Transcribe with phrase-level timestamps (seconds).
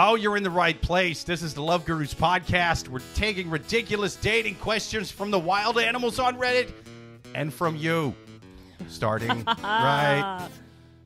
[0.00, 1.24] Oh, you're in the right place.
[1.24, 2.86] This is the Love Gurus podcast.
[2.86, 6.70] We're taking ridiculous dating questions from the wild animals on Reddit
[7.34, 8.14] and from you.
[8.86, 10.48] Starting right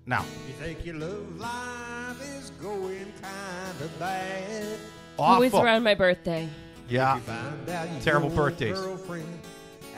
[0.05, 0.27] now.
[0.47, 4.79] You think your love life is going kind of bad?
[5.19, 6.47] Always around my birthday.
[6.87, 7.15] Yeah.
[7.15, 8.79] You find out your Terrible birthdays.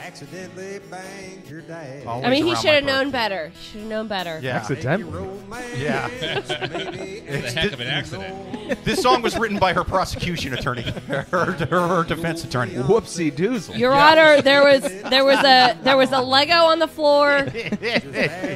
[0.05, 2.07] Girlfriend accidentally banged your dad.
[2.07, 3.12] Always I mean, he around should have my known birthday.
[3.12, 3.48] better.
[3.48, 4.41] He should have known better.
[4.43, 4.57] Yeah.
[4.57, 5.29] Accidentally.
[5.77, 6.09] Yeah.
[7.34, 8.84] It's a heck of an accident.
[8.84, 12.73] This song was written by her prosecution attorney, her, her, her defense attorney.
[12.75, 13.77] Whoopsie doozle.
[13.77, 17.47] Your Honor, there was there was a there was a Lego on the floor.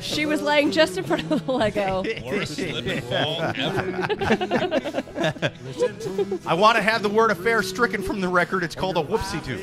[0.00, 2.04] She was laying just in front of the Lego.
[2.24, 5.02] Worst slip and fall ever.
[6.46, 8.62] I want to have the word affair stricken from the record.
[8.64, 9.58] It's called a whoopsie doo.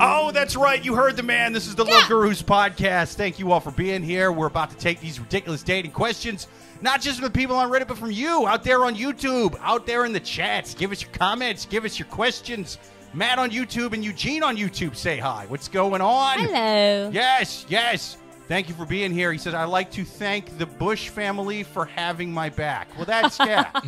[0.00, 0.84] Oh, that's right.
[0.84, 1.52] You heard the man.
[1.52, 3.14] This is the Love Gurus podcast.
[3.14, 4.32] Thank you all for being here.
[4.32, 6.48] We're about to take these ridiculous dating questions,
[6.82, 9.86] not just from the people on Reddit, but from you out there on YouTube, out
[9.86, 10.74] there in the chats.
[10.74, 12.78] Give us your comments, give us your questions.
[13.12, 15.46] Matt on YouTube and Eugene on YouTube say hi.
[15.48, 16.40] What's going on?
[16.40, 17.10] Hello.
[17.12, 18.16] Yes, yes.
[18.48, 19.32] Thank you for being here.
[19.32, 22.88] He says, I'd like to thank the Bush family for having my back.
[22.96, 23.70] Well, that's, yeah.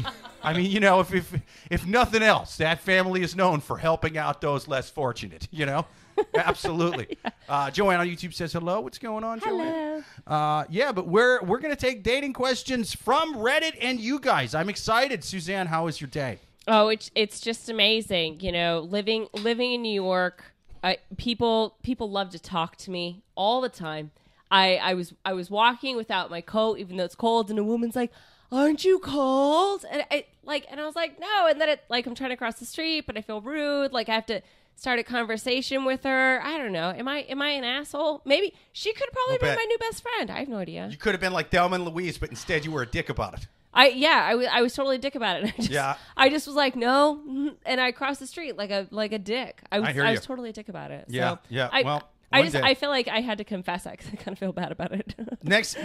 [0.42, 1.34] I mean, you know, if, if,
[1.70, 5.86] if nothing else, that family is known for helping out those less fortunate, you know?
[6.34, 7.18] Absolutely.
[7.48, 8.80] uh, Joanne on YouTube says, hello.
[8.80, 10.04] What's going on, Joanne?
[10.26, 14.54] Uh, yeah, but we're, we're going to take dating questions from Reddit and you guys.
[14.54, 15.24] I'm excited.
[15.24, 16.38] Suzanne, how was your day?
[16.68, 18.40] Oh, it's it's just amazing.
[18.40, 20.42] You know, living living in New York,
[20.82, 24.10] I, people people love to talk to me all the time.
[24.50, 27.64] I I was I was walking without my coat, even though it's cold, and a
[27.64, 28.10] woman's like,
[28.52, 32.06] "Aren't you cold?" And I like, and I was like, "No." And then it like
[32.06, 33.92] I'm trying to cross the street, but I feel rude.
[33.92, 34.40] Like I have to
[34.76, 36.40] start a conversation with her.
[36.42, 36.90] I don't know.
[36.90, 38.22] Am I am I an asshole?
[38.24, 39.58] Maybe she could probably been bit.
[39.58, 40.30] my new best friend.
[40.30, 40.88] I have no idea.
[40.90, 43.34] You could have been like Thelma and Louise, but instead you were a dick about
[43.34, 43.46] it.
[43.74, 45.44] I yeah, I was I was totally a dick about it.
[45.54, 45.96] I just, Yeah.
[46.16, 49.18] I just was like no, mhm, and I crossed the street like a like a
[49.18, 49.62] dick.
[49.70, 51.06] I was I I was totally a dick about it.
[51.08, 52.02] Yeah, So yeah, I, well,
[52.38, 52.60] I just day.
[52.62, 53.84] I feel like I had to confess.
[53.84, 55.14] that because I kind of feel bad about it.
[55.42, 55.76] Next,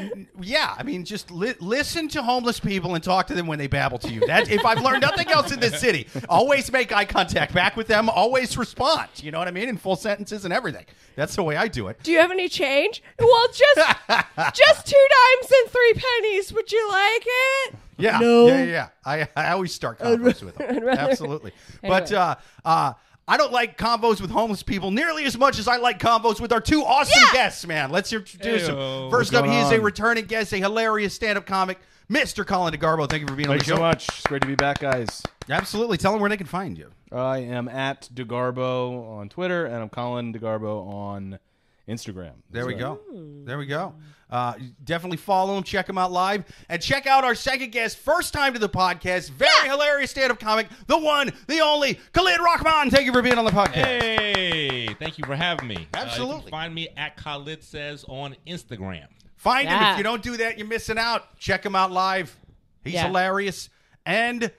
[0.42, 3.68] yeah, I mean, just li- listen to homeless people and talk to them when they
[3.68, 4.26] babble to you.
[4.28, 7.88] That if I've learned nothing else in this city, always make eye contact back with
[7.88, 8.10] them.
[8.10, 9.10] Always respond.
[9.18, 9.70] You know what I mean?
[9.70, 10.86] In full sentences and everything.
[11.16, 12.02] That's the way I do it.
[12.04, 13.04] Do you have any change?
[13.20, 13.98] Well, just
[14.56, 16.54] just two dimes and three pennies.
[16.54, 17.76] Would you like it?
[17.98, 18.48] Yeah, No.
[18.48, 18.66] yeah, yeah.
[18.66, 18.88] yeah.
[19.06, 20.88] I I always start conversations with them.
[20.88, 21.52] Absolutely.
[21.82, 22.36] But uh,
[22.66, 22.94] uh,
[23.28, 26.52] I don't like convos with homeless people nearly as much as I like convos with
[26.52, 27.34] our two awesome Yeah.
[27.34, 27.92] guests, man.
[27.92, 28.76] Let's introduce them.
[28.76, 29.10] Heyo.
[29.12, 32.46] First up, he going is a returning guest, a hilarious stand-up comic, Mr.
[32.46, 33.10] Colin DiGarbo.
[33.10, 33.76] Thank you for being on the show.
[33.76, 34.10] so much.
[34.10, 35.22] It's great to be back, guys.
[35.50, 35.98] Absolutely.
[35.98, 36.92] Tell them where they can find you.
[37.12, 41.40] I am at DiGarbo on Twitter, and I'm Colin DiGarbo on
[41.88, 42.34] Instagram.
[42.50, 42.80] There we right.
[42.80, 43.00] go.
[43.46, 43.94] There we go.
[44.32, 44.54] Uh,
[44.86, 48.54] definitely follow him, check him out live, and check out our second guest, first time
[48.54, 52.90] to the podcast, very hilarious stand-up comic, the one, the only, Khalid Rahmaan.
[52.90, 53.74] Thank you for being on the podcast.
[54.02, 55.88] Hey, thank you for having me.
[55.94, 56.42] Uh, Absolutely.
[56.44, 59.08] can find me at Khalid Says on Instagram.
[59.36, 59.82] Find him.
[59.82, 61.38] If you don't do that, you're missing out.
[61.38, 62.38] Check him out live.
[62.84, 63.08] He's Yeah.
[63.08, 63.70] hilarious.
[64.06, 64.52] And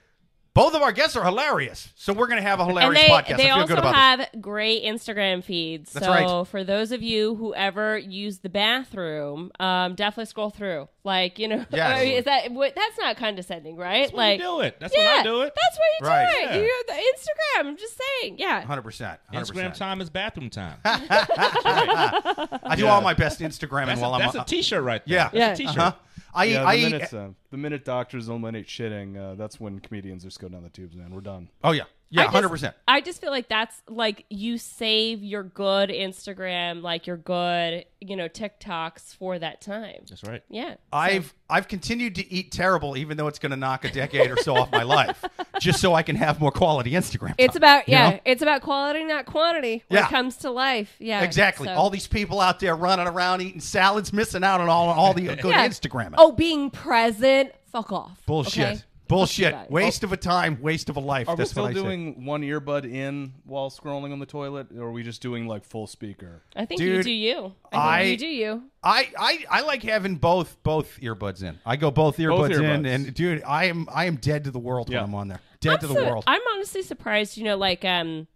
[0.55, 1.89] both of our guests are hilarious.
[1.95, 3.37] So we're going to have a And hilarious they podcast.
[3.37, 5.91] they I feel also good about have great Instagram feeds.
[5.93, 6.47] That's so right.
[6.47, 10.89] for those of you who ever use the bathroom, um, definitely scroll through.
[11.03, 11.99] Like you know, Yes.
[11.99, 14.03] I mean, is that what- that's not condescending, right?
[14.03, 14.79] That's like you do it.
[14.79, 15.53] That's yeah, when I do it.
[15.55, 16.27] That's why you Right.
[16.31, 16.55] do it.
[16.55, 16.61] Yeah.
[16.61, 17.67] You the Instagram.
[17.69, 18.35] I'm just saying.
[18.37, 18.61] Yeah.
[18.63, 18.83] 100%.
[18.83, 19.17] 100%.
[19.33, 20.77] Instagram time is bathroom time.
[20.85, 22.91] I do Yeah.
[22.93, 25.15] all my best Instagramming That's, while a, I'm that's a t-shirt right there.
[25.17, 25.29] Yeah.
[25.33, 25.51] That's Yeah.
[25.53, 25.77] a t-shirt.
[25.79, 25.93] Uh-huh.
[26.33, 30.23] I, Yeah, the I, minute uh, the minute doctors eliminate shitting, uh, that's when comedians
[30.23, 30.95] just go down the tubes.
[30.95, 31.49] Man, we're done.
[31.63, 31.83] oh, yeah.
[32.13, 32.73] Yeah, 100%.
[32.87, 38.15] I just feel like that's like you save your good Instagram, like your good, you
[38.15, 40.03] know, TikToks for that time.
[40.07, 40.43] That's right.
[40.47, 40.75] Yeah.
[40.91, 44.37] I've I've continued to eat terrible, even though it's going to knock a decade or
[44.37, 45.25] so off my life,
[45.59, 47.33] just so I can have more quality Instagram.
[47.39, 48.19] It's about yeah, know?
[48.25, 50.05] it's about quality, not quantity when Yeah.
[50.05, 50.95] it comes to life.
[50.99, 51.23] Yeah.
[51.23, 51.67] exactly.
[51.67, 55.15] so- All these people out there running around eating salads, missing out on all all
[55.15, 55.67] the good Yeah.
[55.67, 56.13] Instagram.
[56.17, 57.51] Oh, being present.
[57.71, 58.21] Fuck off.
[58.27, 58.63] bullshit.
[58.67, 58.81] okay?
[59.13, 59.53] Bullshit.
[59.53, 59.73] Fuck you.
[59.73, 60.61] Waste of a time.
[60.61, 61.27] Waste of a life.
[61.29, 61.81] Are That's we still what I say.
[61.81, 65.63] doing one earbud in while scrolling on the toilet, or are we just doing like
[65.65, 66.43] full speaker?
[66.55, 67.53] I think Dude, you do you.
[67.71, 68.63] I think I- you do you.
[68.85, 71.57] I, I, I like having both both earbuds in.
[71.65, 72.87] I go both earbuds, in, earbuds.
[72.87, 75.01] and dude, I am I am dead to the world Yeah.
[75.01, 75.39] when I'm on there.
[75.61, 76.23] Dead to the Also, world.
[76.27, 77.37] I'm honestly surprised.
[77.37, 78.27] You know, like um,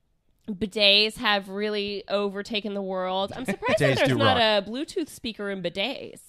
[0.50, 3.34] bidets have really overtaken the world.
[3.36, 4.68] I'm surprised that there's not rock.
[4.68, 6.22] a Bluetooth speaker in bidets.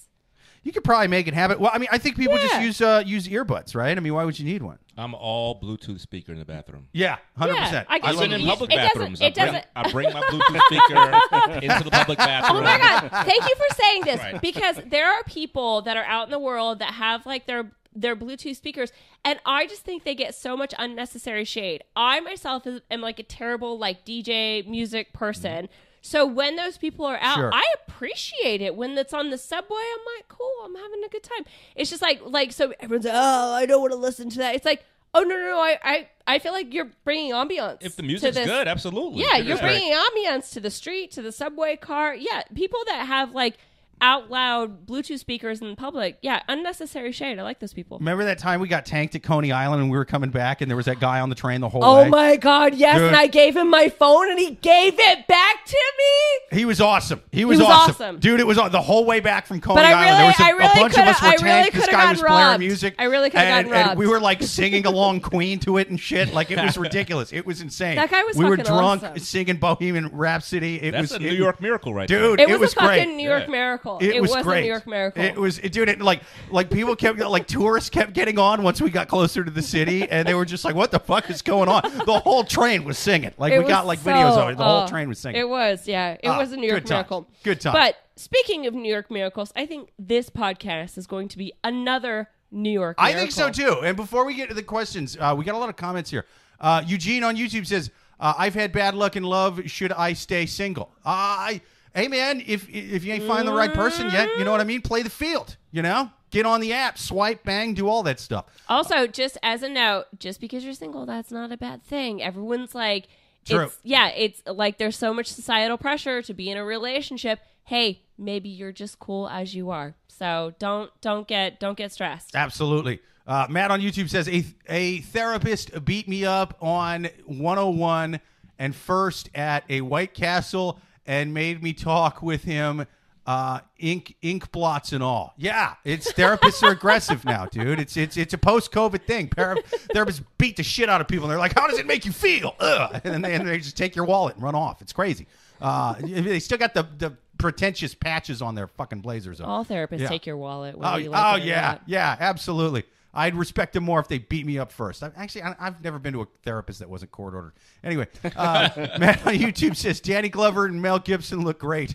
[0.65, 1.59] You could probably make it happen.
[1.59, 2.61] Well, I mean, I think people just Yeah.
[2.63, 3.97] use uh, use earbuds, right?
[3.97, 4.79] I mean, why would you need one?
[4.97, 6.89] I'm all Bluetooth speaker in the bathroom.
[6.93, 7.87] Yeah, hundred Yeah, percent.
[7.89, 9.91] I can Even see in you- public it doesn't- bathrooms, it I, bring, doesn't- I
[9.93, 12.59] bring my Bluetooth speaker into the public bathroom.
[12.59, 13.11] Oh my god!
[13.25, 14.41] Thank you for saying this Right.
[14.41, 18.15] because there are people that are out in the world that have like their their
[18.15, 18.93] Bluetooth speakers,
[19.25, 21.83] and I just think they get so much unnecessary shade.
[21.97, 25.69] I myself is, am like a terrible like DJ music person.
[26.01, 27.51] So when those people are out, Sure.
[27.53, 28.75] I appreciate it.
[28.77, 31.45] When it's on the subway, I'm like, cool, I'm having a good time.
[31.75, 34.55] It's just like like so everyone's like, oh, I don't want to listen to that.
[34.55, 34.85] It's like,
[35.15, 37.79] oh no no no, I I, I feel like you're bringing ambiance.
[37.81, 39.23] If the to music's good, absolutely.
[39.23, 42.15] Yeah, you're is bringing ambiance to the street, to the subway car.
[42.15, 43.59] Yeah, people that have like
[44.01, 46.19] out loud Bluetooth speakers in public.
[46.23, 47.39] Yeah, unnecessary shade.
[47.39, 47.99] I like those people.
[47.99, 50.71] Remember that time we got tanked at Coney Island and we were coming back and
[50.71, 52.09] there was that guy on the train the whole Oh way?
[52.09, 53.09] my god, yes, Dude.
[53.09, 56.59] and I gave him my phone and he gave it back to me.
[56.59, 57.23] He was awesome.
[57.33, 57.91] He was, was awesome.
[57.95, 58.19] awesome.
[58.21, 58.41] dude.
[58.41, 60.19] It was on the whole way back from Coney But I Island.
[60.21, 61.73] there was a, I a really bunch of us were I really tanked.
[61.75, 62.61] This coulda guy gotten was blaring robbed.
[62.61, 62.95] music.
[62.99, 65.99] I really coulda and, gotten and we were like singing along Queen to it and
[66.01, 66.33] shit.
[66.33, 67.33] Like it was ridiculous.
[67.33, 67.97] It was insane.
[67.97, 69.19] That guy was We were drunk awesome.
[69.19, 70.83] singing Bohemian Rhapsody.
[70.83, 72.41] It That's was a New it- York miracle right dude.
[72.41, 73.17] It, It was, was a fucking great.
[73.17, 73.51] New York Yeah.
[73.51, 73.88] miracle.
[74.01, 74.63] It, was, a great.
[74.63, 75.23] New York miracle.
[75.23, 75.89] It was, it, dude.
[75.89, 76.21] It, like,
[76.51, 80.09] like people kept like tourists kept getting on once we got closer to the city,
[80.09, 82.99] and they were just like, "What the fuck is going on?" The whole train was
[82.99, 83.33] singing.
[83.39, 84.59] Like It we got like so- videos of it.
[84.59, 85.41] The whole oh, train was singing.
[85.41, 86.13] It was, yeah.
[86.13, 87.29] It Ah, was a New York good miracle.
[87.43, 87.73] Good time.
[87.73, 92.29] But speaking of New York miracles, I think this podcast is going to be another
[92.51, 93.81] New York I think so too.
[93.85, 96.25] And before we get to the questions, uh, we got a lot of comments here.
[96.61, 99.61] Uh, Eugene on YouTube says, uh, "I've had bad luck in love.
[99.67, 101.61] Should I stay single?" Uh, I,
[101.95, 104.65] hey man, if if you ain't find the right person yet, you know what I
[104.65, 104.83] mean.
[104.83, 105.57] Play the field.
[105.71, 108.47] You know, get on the app, swipe, bang, do all that stuff.
[108.69, 112.23] Also, just as a note, just because you're single, that's not a bad thing.
[112.23, 113.09] Everyone's like,
[113.49, 113.65] True.
[113.65, 117.41] It's, yeah, it's like there's so much societal pressure to be in a relationship.
[117.65, 119.95] Hey, maybe you're just cool as you are.
[120.09, 122.35] So don't don't get don't get stressed.
[122.35, 123.01] Absolutely.
[123.27, 128.21] Uh, Matt on YouTube says a a therapist beat me up on 101
[128.59, 132.87] and first at a White Castle and made me talk with him.
[133.27, 135.35] Uh, ink ink blots and all.
[135.37, 137.79] Yeah, it's therapists are aggressive now, dude.
[137.79, 139.29] It's it's it's a post COVID thing.
[139.29, 139.57] Para-
[139.95, 141.25] therapists beat the shit out of people.
[141.27, 143.01] And they're like, "How does it make you feel?" Ugh.
[143.05, 144.81] And then they, and they just take your wallet and run off.
[144.81, 145.27] It's crazy.
[145.61, 149.41] Uh, they still got the the pretentious patches on their fucking blazers.
[149.43, 150.09] All therapists Yeah.
[150.09, 150.75] take your wallet.
[150.81, 151.83] Oh, you like oh yeah, not.
[151.87, 152.85] yeah, absolutely.
[153.15, 155.03] I'd respect them more if they beat me up first.
[155.03, 157.53] I, actually, I, I've never been to a therapist that wasn't court ordered.
[157.83, 158.07] Anyway,
[158.37, 158.69] uh,
[158.99, 161.95] Matt on YouTube says Danny Glover and Mel Gibson look great.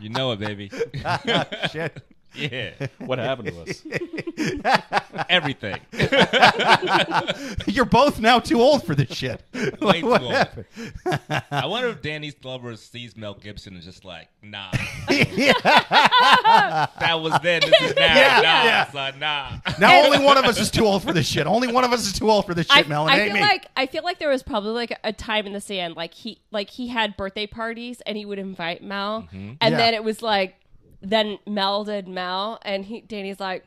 [0.00, 0.70] You know it, baby.
[1.72, 2.02] Shit.
[2.34, 2.86] Yeah.
[2.98, 3.82] What happened to us?
[5.28, 5.76] Everything.
[7.66, 9.42] You're both now too old for this shit.
[9.80, 10.32] Way too what old.
[10.32, 10.66] happened?
[11.50, 14.70] I wonder if Danny Glover sees Mel Gibson and is just like, nah.
[15.08, 15.54] that
[17.20, 17.60] was then.
[17.62, 18.14] This is now.
[18.14, 18.90] Yeah, nah, yeah.
[18.90, 19.50] son, nah.
[19.78, 21.46] Now only one of us is too old for this shit.
[21.46, 23.06] Only one of us is too old for this I, shit, Mel.
[23.08, 23.40] It I feel me.
[23.40, 26.38] like I feel like there was probably like a time in the sand, like he
[26.50, 29.54] like he had birthday parties and he would invite Mel, and Mm-hmm.
[29.62, 29.70] Yeah.
[29.70, 30.54] then it was like
[31.04, 33.64] then Mel did Mel, and he Danny's like,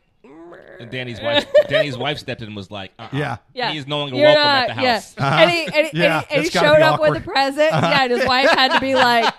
[0.80, 3.10] And Danny's wife, Danny's wife stepped in and was like, uh-uh.
[3.14, 3.38] Yeah.
[3.54, 5.16] yeah, He is no longer You're welcome not- at the house.
[5.18, 7.00] Yeah, and he and he, and he- Yeah, and he that's gotta showed be up
[7.00, 7.22] with awkward.
[7.24, 7.74] the present.
[7.74, 7.88] Uh-huh.
[7.92, 9.34] Yeah, and his wife had to be like,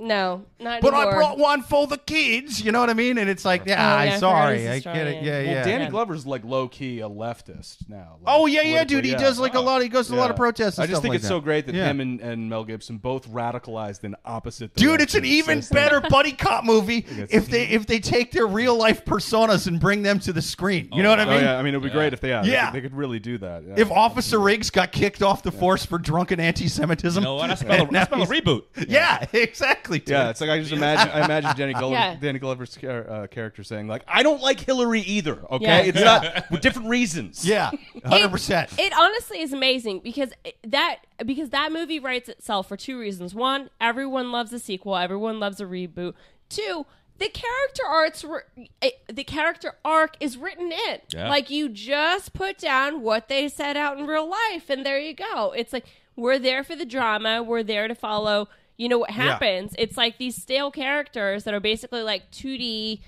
[0.00, 2.60] no, not but I brought one for the kids.
[2.64, 3.16] You know what I mean?
[3.18, 4.68] And it's like, yeah, Oh, yeah, I I'm sorry.
[4.68, 5.22] I get it.
[5.22, 5.64] Yeah, Well, yeah.
[5.64, 8.16] Danny Glover's like low key a leftist now.
[8.20, 9.04] like, Oh yeah, yeah, politically, dude.
[9.04, 9.18] He yeah.
[9.18, 9.82] does like a lot.
[9.82, 10.38] He goes to a lot of Yeah.
[10.38, 10.78] protests.
[10.78, 11.28] And I just stuff think like it's that.
[11.28, 11.90] so great that Yeah.
[11.90, 14.74] him and, and Mel Gibson both radicalized in opposite.
[14.74, 15.38] Dude, it's an directions.
[15.38, 19.04] even So it's better buddy cop movie if they if they take their real life
[19.04, 20.88] personas and bring them to the screen.
[20.92, 21.34] You know what I mean?
[21.34, 21.44] Oh mean?
[21.46, 22.70] yeah, I mean it would be great if they yeah, Yeah.
[22.70, 23.62] They, could, they could really do that.
[23.66, 23.74] yeah.
[23.76, 27.50] If Officer Riggs got kicked off the force for drunken anti-Semitism, You know what?
[27.50, 28.62] I smell, a, I smell a reboot.
[28.88, 29.83] yeah, exactly.
[29.84, 30.08] Dude.
[30.08, 32.16] yeah, it's like I just imagine I imagine Danny Glover, Yeah.
[32.16, 35.78] Danny Glover's char- uh, character saying like, "I don't like Hillary either." Okay, Yeah.
[35.82, 37.46] it's not with different reasons.
[37.46, 37.70] yeah,
[38.04, 38.70] hundred percent.
[38.78, 43.34] It honestly is amazing because it- that because that movie writes itself for two reasons.
[43.34, 44.96] One, everyone loves a sequel.
[44.96, 46.14] Everyone loves a reboot.
[46.48, 46.86] Two,
[47.18, 48.46] the character arcs were-
[48.82, 50.98] eh, the character arc is written in.
[51.10, 51.28] Yeah.
[51.28, 55.14] Like you just put down what they set out in real life, and there you
[55.14, 55.52] go.
[55.56, 55.84] It's like
[56.16, 57.42] we're there for the drama.
[57.42, 58.48] We're there to follow.
[58.76, 59.74] You know what happens?
[59.78, 63.00] It's like these stale characters that are basically like 2D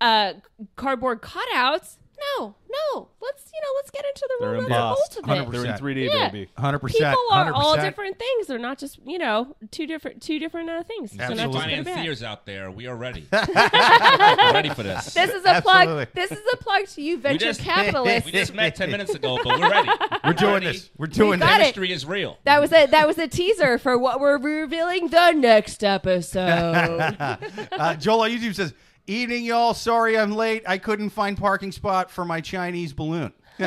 [0.00, 0.34] uh,
[0.76, 1.96] cardboard cutouts.
[2.38, 3.08] No, no.
[3.20, 5.48] Let's you know, let's get into the They're real nuts and bolts embossed.
[5.48, 5.62] of it.
[5.80, 6.28] They're in 3D, Yeah.
[6.30, 6.50] baby.
[6.56, 7.16] Hundred percent.
[7.16, 8.46] People are all different things.
[8.46, 11.10] They're not just you know two different two different uh, things.
[11.12, 11.54] So not Absolutely.
[11.54, 11.84] just good or bad.
[11.84, 13.26] Financiers out there, we are ready.
[13.32, 15.14] We're ready for this.
[15.14, 16.06] This is a Absolutely.
[16.06, 16.08] plug.
[16.14, 18.26] This is a plug to you, we venture just, capitalists.
[18.26, 19.90] we just met 10 minutes ago, but we're ready.
[20.24, 20.66] We're doing ready.
[20.66, 20.90] this.
[20.96, 21.54] We're doing got this.
[21.56, 21.74] it.
[21.74, 22.38] Chemistry is real.
[22.44, 27.16] That was a that was a teaser for what we're revealing the next episode.
[27.72, 28.72] Uh, Joel on YouTube says,
[29.06, 29.74] Evening, y'all.
[29.74, 30.62] Sorry I'm late.
[30.66, 33.32] I couldn't find parking spot for my Chinese balloon.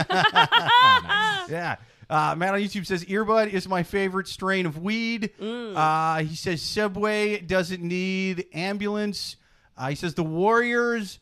[1.49, 1.77] Yeah.
[2.09, 5.29] Uh, Matt on YouTube says earbud is my favorite strain of weed.
[5.41, 9.37] Uh, he says Subway doesn't need ambulance.
[9.77, 11.19] Uh, he says the Warriors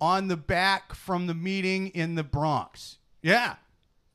[0.00, 2.96] on the back from the meeting in the Bronx.
[3.20, 3.56] Yeah.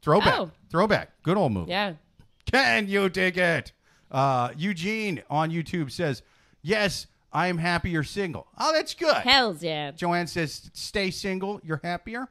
[0.01, 0.39] Throwback.
[0.39, 0.51] Oh.
[0.71, 1.11] Throwback.
[1.21, 1.69] Good old movie.
[1.69, 1.93] Yeah.
[2.51, 3.71] Can you dig it?
[4.09, 6.23] Uh, Eugene on YouTube says,
[6.63, 8.47] Yes, I am happy you're single.
[8.59, 9.15] Oh, that's good.
[9.15, 9.91] Hells yeah.
[9.91, 11.59] Joanne says, "Stay single.
[11.63, 12.27] You're happier."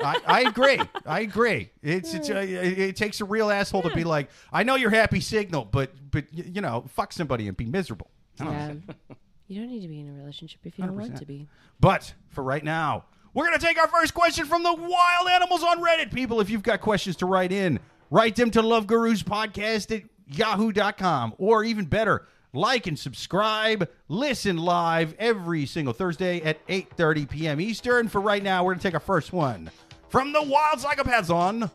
[0.00, 0.80] I, I agree.
[1.06, 1.70] I agree.
[1.82, 4.90] It's, it's uh, it, it takes a real asshole to be like, "I know you're
[4.90, 8.94] happy, signal, but but you know, fuck somebody and be miserable." I don't know.
[9.08, 9.16] Yeah.
[9.48, 11.46] You don't need to be in a relationship if you don't want to be.
[11.80, 15.82] But for right now, we're gonna take our first question from the wild animals on
[15.82, 16.12] Reddit.
[16.12, 17.78] People, if you've got questions to write in,
[18.10, 22.26] write them to Love Gurus Podcast at yahoo.com, or even better.
[22.52, 23.88] Like and subscribe.
[24.08, 27.60] Listen live every single Thursday at 8:30 p.m.
[27.60, 28.08] Eastern.
[28.08, 29.70] For right now, we're gonna take our first one
[30.08, 31.70] from the Wild Psychopaths on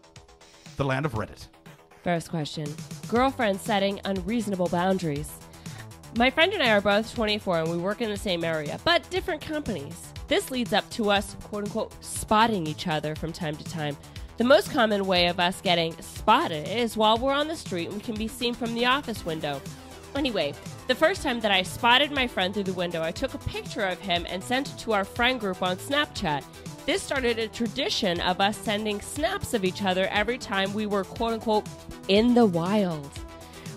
[0.77, 1.47] the land of Reddit.
[2.03, 2.73] First question
[3.07, 5.31] Girlfriend setting unreasonable boundaries.
[6.17, 9.09] My friend and I are both 24 and we work in the same area, but
[9.09, 10.11] different companies.
[10.27, 13.95] This leads up to us, quote unquote, spotting each other from time to time.
[14.37, 17.95] The most common way of us getting spotted is while we're on the street and
[17.95, 19.61] we can be seen from the office window.
[20.15, 20.53] Anyway,
[20.87, 23.85] the first time that I spotted my friend through the window, I took a picture
[23.85, 26.43] of him and sent it to our friend group on Snapchat.
[26.85, 31.03] This started a tradition of us sending snaps of each other every time we were
[31.03, 31.65] quote unquote
[32.07, 33.09] in the wild.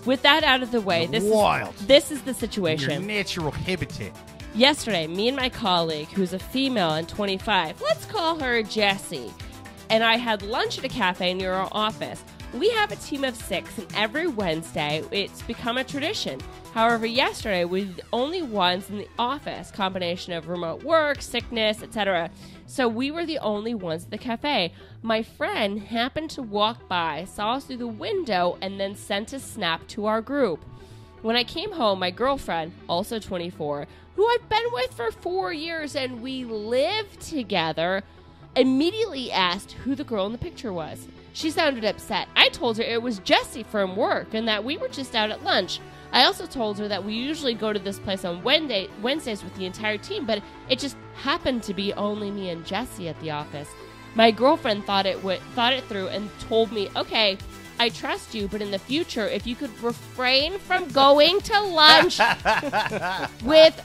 [0.05, 1.73] With that out of the way, this wild.
[1.75, 2.89] is this is the situation.
[2.89, 4.11] Your natural habitat.
[4.53, 9.33] Yesterday, me and my colleague, who's a female and 25, let's call her Jessie,
[9.89, 12.23] and I had lunch at a cafe near our office.
[12.57, 16.39] We have a team of six, and every Wednesday it's become a tradition.
[16.73, 21.83] However, yesterday we were the only ones in the office, combination of remote work, sickness,
[21.83, 22.29] etc.
[22.65, 24.71] So we were the only ones at the cafe.
[25.01, 29.39] My friend happened to walk by, saw us through the window, and then sent a
[29.39, 30.63] snap to our group.
[31.23, 33.85] When I came home, my girlfriend, also 24,
[34.15, 38.03] who I've been with for four years and we live together,
[38.55, 41.09] immediately asked who the girl in the picture was.
[41.35, 42.29] She sounded upset.
[42.37, 45.43] I told her it was Jesse from work and that we were just out at
[45.43, 45.81] lunch.
[46.13, 49.53] I also told her that we usually go to this place on Wednesday, Wednesdays with
[49.55, 53.31] the entire team, but it just happened to be only me and Jesse at the
[53.31, 53.67] office.
[54.15, 57.37] My girlfriend thought it w- thought it through and told me, "Okay,
[57.81, 62.17] I trust you, but in the future, if you could refrain from going to lunch
[63.43, 63.75] with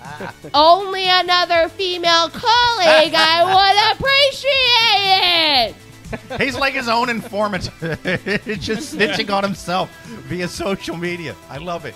[0.54, 5.89] only another female colleague, I would appreciate it."
[6.38, 11.34] He's like his own informant, just snitching on himself via social media.
[11.48, 11.94] I love it.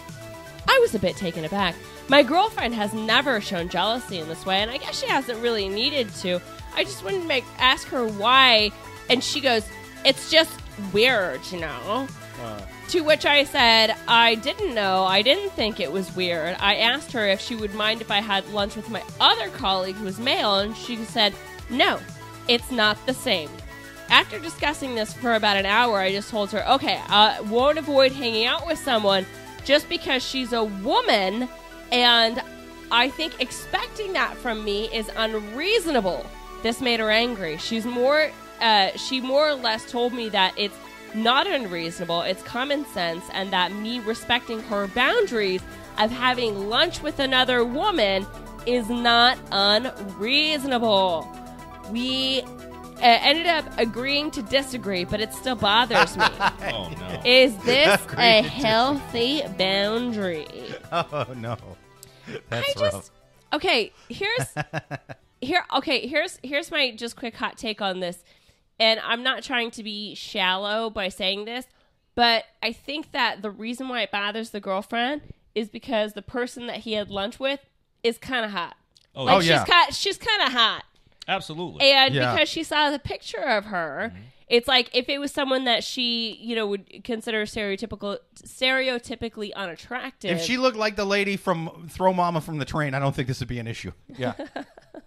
[0.69, 1.75] I was a bit taken aback.
[2.09, 5.69] My girlfriend has never shown jealousy in this way, and I guess she hasn't really
[5.69, 6.41] needed to.
[6.75, 8.71] I just wanted to make ask her why,
[9.09, 9.65] and she goes,
[10.05, 10.53] "It's just
[10.93, 12.07] weird, you know."
[12.43, 12.61] Uh.
[12.89, 15.05] To which I said, I didn't know.
[15.05, 16.57] I didn't think it was weird.
[16.61, 19.97] I asked her if she would mind if I had lunch with my other colleague
[19.97, 21.33] who was male, and she said,
[21.71, 21.99] No,
[22.47, 23.49] it's not the same.
[24.09, 28.13] After discussing this for about an hour, I just told her, okay, I won't avoid
[28.13, 29.27] hanging out with someone
[29.65, 31.49] just because she's a woman,
[31.91, 32.41] and
[32.93, 36.25] I think expecting that from me is unreasonable.
[36.63, 37.57] This made her angry.
[37.57, 38.31] She's more,
[38.61, 40.77] uh, she more or less told me that it's
[41.15, 45.63] not unreasonable, it's common sense, and that me respecting her boundaries
[45.99, 48.27] of having lunch with another woman
[48.67, 51.27] is not unreasonable.
[51.91, 52.43] We
[53.07, 56.25] ended up agreeing to disagree, but it still bothers me.
[56.63, 57.23] Oh no.
[57.25, 60.47] Is this a healthy boundary?
[60.93, 61.57] Oh no,
[62.49, 63.11] that's I just
[63.53, 63.93] okay.
[64.09, 64.55] Here's
[65.41, 65.65] here.
[65.77, 68.23] Okay, here's here's my just quick hot take on this,
[68.79, 71.67] and I'm not trying to be shallow by saying this,
[72.15, 75.23] but I think that the reason why it bothers the girlfriend
[75.55, 77.61] is because the person that he had lunch with
[78.03, 78.77] is kind of hot.
[79.17, 79.65] Oh, Like Oh, yeah.
[79.65, 80.85] she's kind she's kind of hot,
[81.29, 81.91] absolutely.
[81.91, 82.35] and Yeah.
[82.35, 84.11] because she saw the picture of her.
[84.13, 84.23] Mm-hmm.
[84.47, 88.19] It's like if it was someone that she, you know, would consider stereotypical,
[88.69, 90.33] stereotypically unattractive.
[90.39, 93.29] If she looked like the lady from Throw Mama from the Train, I don't think
[93.29, 93.93] this would be an issue.
[94.19, 94.35] Yeah,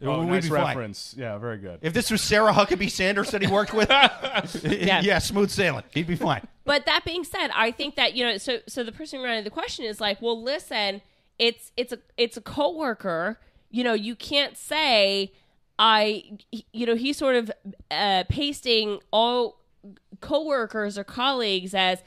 [0.03, 0.65] Oh, We'd nice be fine.
[0.67, 1.15] reference.
[1.17, 1.79] Yeah, very good.
[1.81, 3.89] If this was Sarah Huckabee Sanders that he worked with,
[4.63, 5.19] yeah.
[5.19, 5.83] smooth sailing.
[5.93, 6.45] He'd be fine.
[6.65, 9.49] But that being said, I think that you know, so so the person running the
[9.49, 11.01] question is like, well, listen,
[11.39, 13.39] it's it's a it's a coworker.
[13.71, 15.31] You know, you can't say
[15.79, 16.39] I,
[16.73, 17.51] you know, he's sort of
[17.91, 19.61] uh, pasting all
[20.21, 22.01] coworkers or colleagues as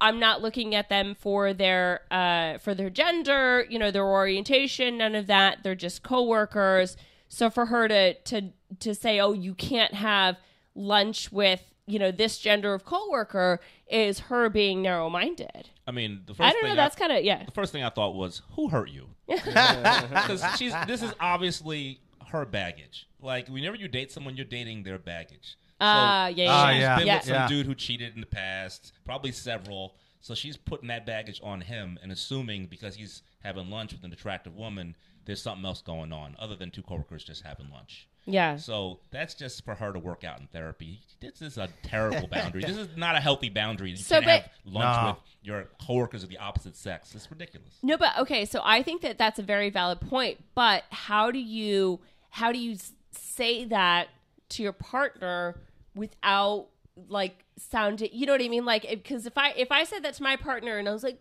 [0.00, 4.98] I'm not looking at them for their uh, for their gender, you know, their orientation,
[4.98, 5.62] none of that.
[5.62, 6.96] They're just coworkers.
[7.28, 8.50] So for her to to
[8.80, 10.38] to say, "Oh, you can't have
[10.74, 15.70] lunch with you know this gender of coworker," is her being narrow minded.
[15.86, 16.74] I mean, the first I don't know.
[16.74, 17.44] That's kind of yeah.
[17.44, 19.08] the first thing I thought was, who hurt you?
[19.28, 22.00] Because she's this is obviously
[22.32, 23.06] her baggage.
[23.20, 25.56] Like whenever you date someone, you're dating their baggage.
[25.80, 26.72] Ah, yeah, yeah, Ah, yeah.
[26.74, 26.98] She's yeah.
[26.98, 27.14] been Yeah.
[27.16, 27.48] with some Yeah.
[27.48, 29.96] dude who cheated in the past, probably several.
[30.20, 34.12] So she's putting that baggage on him and assuming because he's having lunch with an
[34.12, 38.06] attractive woman, there's something else going on other than two coworkers just having lunch.
[38.24, 38.56] Yeah.
[38.56, 41.00] So that's just for her to work out in therapy.
[41.18, 42.62] This is a terrible boundary.
[42.62, 43.90] This is not a healthy boundary.
[43.90, 45.08] You So, can't but- have lunch No.
[45.08, 47.12] with your coworkers of the opposite sex.
[47.16, 47.74] It's ridiculous.
[47.82, 50.44] No, but okay, so I think that that's a very valid point.
[50.54, 51.98] But how do you
[52.32, 52.76] how do you
[53.10, 54.08] say that
[54.48, 55.60] to your partner
[55.94, 56.68] without
[57.08, 58.08] like sounding?
[58.10, 58.64] You know what I mean?
[58.64, 61.20] Like, because if I if I said that to my partner and I was like,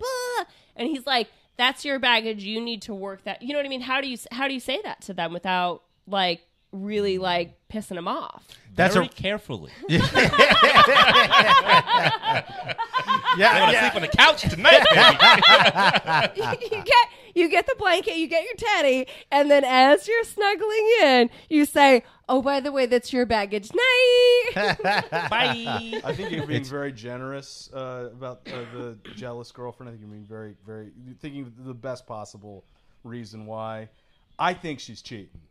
[0.77, 1.27] and he's like,
[1.57, 2.45] "That's your baggage.
[2.45, 3.81] You need to work that." You know what I mean?
[3.81, 7.95] How do you how do you say that to them without like really like pissing
[7.95, 8.47] them off?
[8.75, 9.71] That's Very a carefully.
[9.89, 10.01] yeah,
[13.37, 13.81] I'm gonna yeah.
[13.81, 14.85] sleep on the couch tonight,
[16.35, 16.65] baby.
[16.75, 20.91] you get you get the blanket, you get your teddy, and then as you're snuggling
[21.01, 24.77] in, you say, "Oh, by the way, that's your baggage night."
[25.29, 26.01] Bye.
[26.03, 29.89] I think you're being very generous uh, about uh, the jealous girlfriend.
[29.89, 32.63] I think you're being very, very thinking the best possible
[33.03, 33.89] reason why.
[34.39, 35.41] I think she's cheating.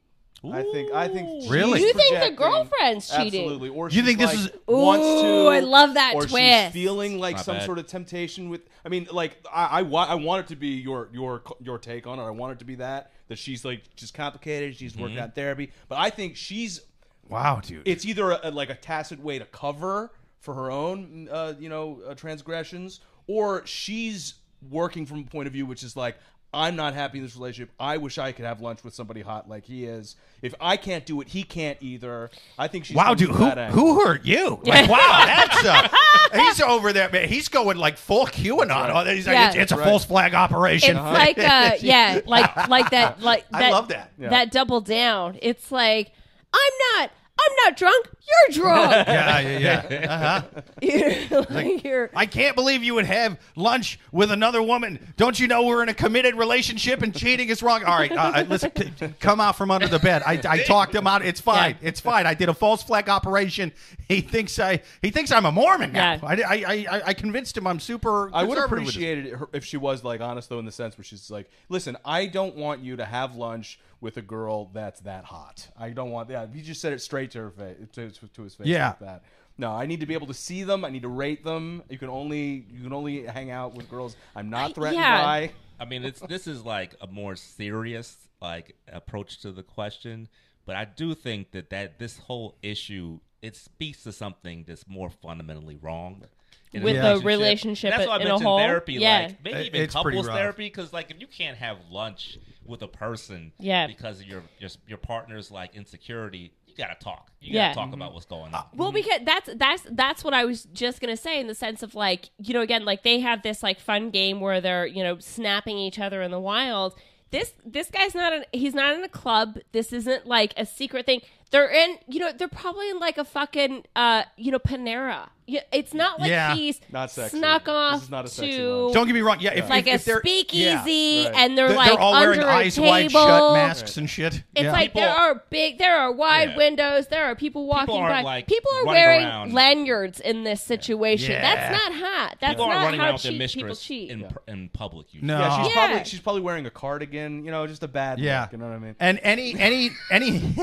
[0.43, 0.93] I think.
[0.95, 1.43] I think.
[1.43, 1.81] she's Really?
[1.81, 3.43] You think the projecting- girlfriend's cheating?
[3.43, 3.69] Absolutely.
[3.69, 5.49] Or You she's think this like, is- wants Ooh, to?
[5.51, 6.33] I love that or twist.
[6.33, 7.67] she's feeling like Not some bad.
[7.67, 8.63] sort of temptation with.
[8.85, 10.11] I mean, like I, I want.
[10.11, 12.23] I want it to be your your your take on it.
[12.23, 14.77] I want it to be that that she's like just complicated.
[14.77, 15.25] She's working Mm-hmm.
[15.25, 16.81] out therapy, but I think she's
[17.29, 17.83] Wow, dude.
[17.87, 22.01] it's either a, like a tacit way to cover for her own uh, you know
[22.09, 24.35] uh, transgressions or she's
[24.71, 26.17] working from a point of view which is like
[26.53, 29.49] i'm not happy in this relationship i wish i could have lunch with somebody hot
[29.49, 32.29] like he is if i can't do it he can't either
[32.59, 34.59] i think she's Wow, dude, who who hurt you?
[34.65, 35.89] Like, wow, that's uh,
[36.35, 37.29] he's over there, man.
[37.29, 38.91] He's going like full QAnon.
[38.93, 39.49] Oh, He's like, Yeah.
[39.49, 39.85] it's, it's a Right.
[39.87, 40.97] false flag operation.
[40.97, 44.13] It's like uh yeah, like like that like I that, love that.
[44.19, 44.31] Yeah.
[44.31, 45.39] that double down.
[45.43, 46.13] It's like
[46.53, 47.11] I'm not
[47.49, 48.09] I'm not drunk.
[48.51, 48.91] You're drunk.
[49.09, 49.59] yeah, yeah,
[49.91, 50.07] yeah.
[50.11, 50.63] Uh-huh.
[50.83, 55.13] You're- like, you're- I can't believe you would have lunch with another woman.
[55.17, 57.83] Don't you know we're in a committed relationship and cheating is wrong?
[57.85, 60.23] All right, uh, listen, c- c- come out from under the bed.
[60.27, 61.25] I, I talked him out.
[61.25, 61.77] It's fine.
[61.83, 62.27] It's fine.
[62.27, 63.73] I did a false flag operation.
[64.09, 66.15] He thinks I he thinks I'm a Mormon now.
[66.15, 66.19] Yeah.
[66.23, 68.31] I, I, I, I convinced him I'm super.
[68.35, 68.97] I would have conservative with this.
[68.97, 71.97] appreciated it if she was like honest though, in the sense where she's like, "Listen,
[72.05, 75.69] I don't want you to have lunch with a girl that's that hot.
[75.79, 78.55] I don't want that." He just said it straight to her face, to, to his
[78.55, 78.89] face, Yeah.
[78.89, 79.23] like that.
[79.59, 80.85] No, I need to be able to see them.
[80.85, 81.83] I need to rate them.
[81.91, 85.23] You can only you can only hang out with girls I'm not threatened yeah.
[85.23, 85.53] by.
[85.79, 90.29] I mean, it's this is like a more serious like approach to the question,
[90.65, 95.11] but I do think that that this whole issue it speaks to something that's more
[95.11, 96.25] fundamentally wrong.
[96.73, 99.19] In a With the relationship That's why I in a mentioned whole- therapy, yeah.
[99.27, 100.37] like maybe It- even it's pretty couples rough.
[100.37, 103.87] therapy, because like if you can't have lunch with a person, Yeah.
[103.87, 107.33] because of your your your partner's like insecurity, you gotta talk.
[107.41, 107.69] You Yeah.
[107.69, 107.95] gotta talk mm-hmm.
[107.95, 108.65] about what's going uh, on.
[108.75, 108.97] Well, mm-hmm.
[108.97, 112.31] because that's that's that's what I was just gonna say in the sense of like
[112.39, 115.77] you know again like they have this like fun game where they're you know snapping
[115.77, 116.95] each other in the wild.
[117.33, 119.59] This this guy's not an he's not in a club.
[119.73, 121.23] This isn't like a secret thing.
[121.51, 125.29] They're in you know they're probably in like a fucking uh you know Panera.
[125.73, 126.55] It's not like Yeah.
[126.55, 127.39] he's Not sexy.
[127.39, 128.95] snuck This off is not a sexy to lunch.
[128.95, 129.39] Don't get me wrong.
[129.41, 131.25] Yeah, if, like if, a if they're, speakeasy yeah.
[131.31, 131.35] Right.
[131.39, 132.87] and they're, They're, like all under wearing a eyes table.
[132.89, 134.35] wide shut masks and shit.
[134.55, 134.71] It's yeah.
[134.71, 136.57] like there are big, there are wide Yeah.
[136.57, 137.09] windows.
[137.09, 138.23] There are people walking aren't, by.
[138.23, 139.53] like, people are wearing around.
[139.53, 141.33] lanyards in this situation.
[141.33, 141.41] Yeah.
[141.43, 142.37] That's not hot.
[142.41, 144.11] That's People aren't running how around with cheat, people cheat.
[144.13, 145.13] in in public.
[145.13, 145.27] Usually.
[145.27, 145.41] No.
[145.41, 145.87] Yeah, she's Yeah.
[145.87, 147.45] probably she's probably wearing a cardigan.
[147.45, 148.43] You know, just a bad Yeah.
[148.43, 148.53] look.
[148.53, 148.95] You know what I mean?
[149.01, 150.39] And any any any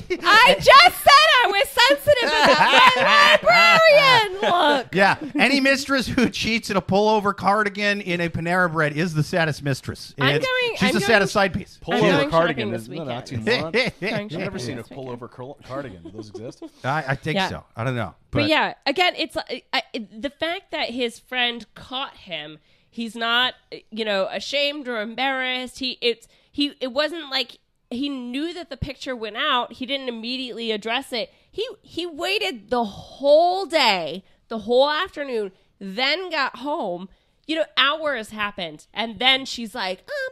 [0.24, 1.10] I just said
[1.44, 3.38] I was sensitive about my
[4.42, 4.94] librarian look.
[4.94, 9.22] yeah, any mistress who cheats in a pullover cardigan in a Panera Bread is the
[9.22, 10.14] saddest mistress.
[10.18, 11.78] I'm It's- going- She's I'm the going- saddest side piece.
[11.86, 13.46] I'm Pullover going cardigan shopping is this no, weekend.
[13.46, 14.00] oxymoron.
[14.00, 15.08] Going I've never seen a this weekend.
[15.20, 16.02] pullover cur- cardigan.
[16.02, 16.62] Do those exist?
[16.84, 17.48] I, I think Yeah.
[17.48, 17.64] so.
[17.76, 22.16] I don't know, But, yeah, again, it's I, I, the fact that his friend caught
[22.16, 22.58] him.
[22.90, 23.54] He's not,
[23.90, 25.78] you know, ashamed or embarrassed.
[25.78, 26.74] He it's he.
[26.80, 27.58] It wasn't like
[27.94, 29.74] he knew that the picture went out.
[29.74, 31.32] He didn't immediately address it.
[31.50, 37.08] He he waited the whole day, the whole afternoon, then got home.
[37.46, 40.28] You know, hours happened, and then she's like, "Oh,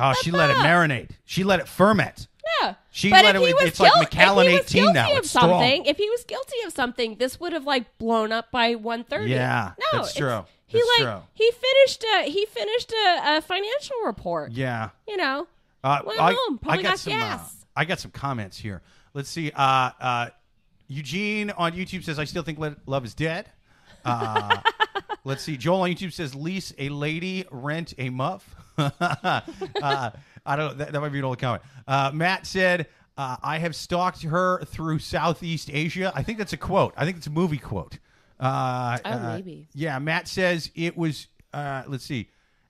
[0.00, 1.10] Oh, she let it marinate.
[1.24, 2.28] She let it ferment.
[2.62, 2.74] Yeah.
[2.90, 4.82] She but let if it- he was it's like guil- if Macallan he was 18
[4.84, 5.18] guilty now.
[5.18, 8.74] Of something, if he was guilty of something, this would have like blown up by
[8.76, 9.28] 1.30.
[9.28, 10.44] Yeah, no, that's it's- true.
[10.68, 11.22] He That's like true.
[11.34, 14.52] he finished a he finished a, a financial report.
[14.52, 14.90] Yeah.
[15.08, 15.46] You know,
[15.84, 17.12] Uh, went I, I probably got got some.
[17.14, 17.66] Uh, gas.
[17.76, 18.82] I got some comments here.
[19.14, 19.50] Let's see.
[19.52, 20.28] Uh, uh,
[20.88, 23.50] Eugene on YouTube says, "I still think love is dead."
[24.04, 24.60] Uh,
[25.24, 25.56] let's see.
[25.56, 28.90] Joel on YouTube says, "Lease a lady, rent a muff." uh,
[29.80, 30.78] I don't.
[30.78, 31.62] That, that might be an old comment.
[31.86, 32.86] Uh, Matt said,
[33.16, 36.94] uh, "I have stalked her through Southeast Asia." I think that's a quote.
[36.96, 37.98] I think it's a movie quote.
[38.40, 39.68] Uh, Oh, maybe.
[39.74, 41.26] Yeah, Matt says it was.
[41.52, 42.28] Uh, let's see.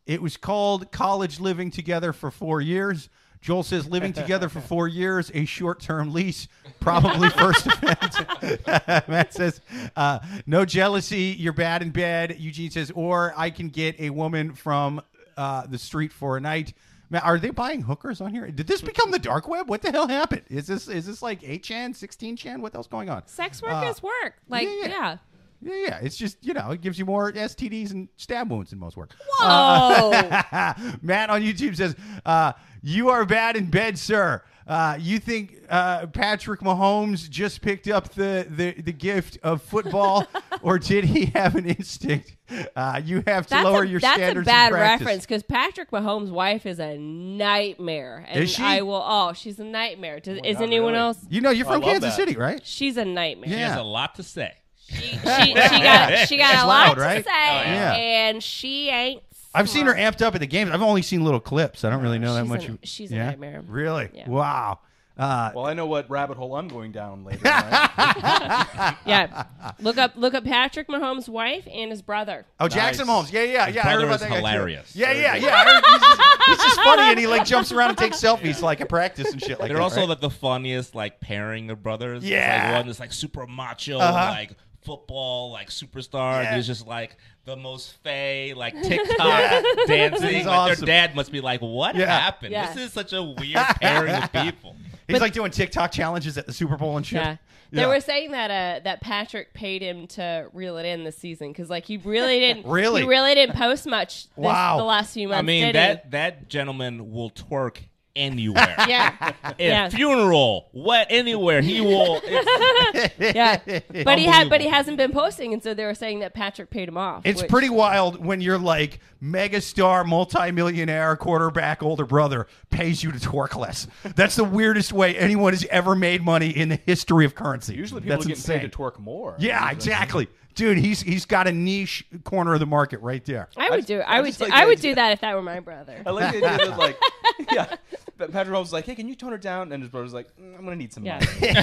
[0.08, 3.08] It was called college living together for four years.
[3.40, 6.48] Joel says living together for four years, a short-term lease,
[6.80, 8.18] probably first offense.
[9.06, 9.60] Matt says
[9.94, 12.36] uh, no jealousy, you're bad in bed.
[12.40, 15.00] Eugene says, or I can get a woman from
[15.36, 16.72] uh, the street for a night.
[17.10, 18.50] Matt, are they buying hookers on here?
[18.50, 19.68] Did this become the dark web?
[19.68, 20.42] What the hell happened?
[20.50, 22.60] Is this is this like eight chan, sixteen chan?
[22.60, 23.26] What the hell's going on?
[23.26, 24.34] Sex work Uh, is work.
[24.48, 24.88] Like, yeah, yeah.
[24.88, 25.16] yeah.
[25.60, 25.98] Yeah, yeah.
[26.02, 29.12] It's just you know, it gives you more STDs and stab wounds in most work.
[29.40, 30.10] Whoa.
[31.02, 34.42] Matt on YouTube says, uh, "You are bad in bed, sir.
[34.68, 40.26] Uh, you think uh, Patrick Mahomes just picked up the, the, the gift of football,
[40.62, 42.36] or did he have an instinct?
[42.76, 44.46] Uh, you have to That's, lower a, your that's a standards.
[44.46, 48.62] in bad reference because Patrick Mahomes' wife is a nightmare, and Is she?
[48.62, 49.02] I will.
[49.02, 50.20] Oh, she's a nightmare.
[50.20, 51.02] Does, is God, anyone really?
[51.02, 51.18] else?
[51.30, 52.16] You know, you're from Kansas that.
[52.16, 52.60] City, right?
[52.62, 53.48] She's a nightmare.
[53.48, 54.52] She has a lot to say.
[54.88, 57.18] She, she, she got she got It's a loud, lot right?
[57.18, 57.94] to say, yeah.
[57.94, 59.22] and she ain't.
[59.54, 60.14] I've seen her smart.
[60.16, 60.70] amped up at the games.
[60.70, 61.84] I've only seen little clips.
[61.84, 62.68] I don't really know that She's much.
[62.68, 63.62] a- of- she's a nightmare.
[63.66, 64.10] Really?
[64.12, 64.28] Yeah.
[64.28, 64.80] Wow.
[65.16, 67.40] Uh, Well, I know what rabbit hole I'm going down later.
[67.44, 68.94] Right?
[69.04, 69.44] Yeah,
[69.80, 72.46] look up look up Patrick Mahomes' wife and his brother.
[72.60, 73.30] Oh, Jackson Nice.
[73.30, 73.32] Mahomes.
[73.32, 73.86] Yeah, yeah, His yeah.
[73.88, 74.46] I heard brother about is that guy, too.
[74.46, 74.94] hilarious.
[74.94, 75.54] Yeah, yeah, yeah.
[75.56, 78.62] I heard he's, just, he's just funny, and he like jumps around and takes selfies
[78.62, 79.82] like at practice and shit like They're that.
[79.82, 80.08] also right?
[80.10, 82.22] like the funniest like pairing of brothers.
[82.22, 82.66] It's, Yeah.
[82.68, 84.30] like one that's like super macho, Uh-huh.
[84.30, 86.42] like football, like superstar.
[86.42, 86.48] Yeah.
[86.48, 90.28] And he's just like the most fey, like TikTok dancing.
[90.34, 90.86] He's Like awesome.
[90.86, 92.06] their dad must be like, "What Yeah.
[92.06, 92.52] happened?
[92.52, 92.72] Yeah.
[92.72, 96.52] This is such a weird pairing of people." he's like doing TikTok challenges at the
[96.52, 97.22] Super Bowl and shit.
[97.22, 97.36] Yeah.
[97.70, 101.48] They were saying that uh, that Patrick paid him to reel it in this season
[101.52, 103.02] because like he really didn't Really?
[103.02, 104.78] he really didn't post much this, Wow.
[104.78, 105.40] the last few months.
[105.40, 107.76] I mean did that that gentleman will twerk
[108.18, 108.74] anywhere.
[108.88, 109.88] yeah At Yeah.
[109.88, 112.20] funeral, what anywhere he will.
[113.18, 113.58] yeah
[114.04, 116.70] but he had but he hasn't been posting and so they were saying that Patrick
[116.70, 117.22] paid him off.
[117.24, 123.18] It's which- pretty wild when you're like megastar, multimillionaire quarterback older brother pays you to
[123.18, 123.86] twerk less.
[124.02, 127.74] That's the weirdest way anyone has ever made money in the history of currency.
[127.74, 128.60] Usually people That's are getting insane.
[128.60, 129.36] paid to twerk more.
[129.38, 130.28] Yeah, exactly.
[130.54, 133.48] Dude, he's he's got a niche corner of the market right there.
[133.56, 135.34] I would do I would just do, like I would idea- do that if that
[135.36, 136.02] were my brother.
[136.04, 136.98] I like the idea that like,
[137.52, 137.76] yeah,
[138.18, 139.72] but Patrick Mahomes is like, hey, can you tone her down?
[139.72, 141.20] And his brother's like, "Mm, I'm gonna need some Yeah.
[141.40, 141.54] money.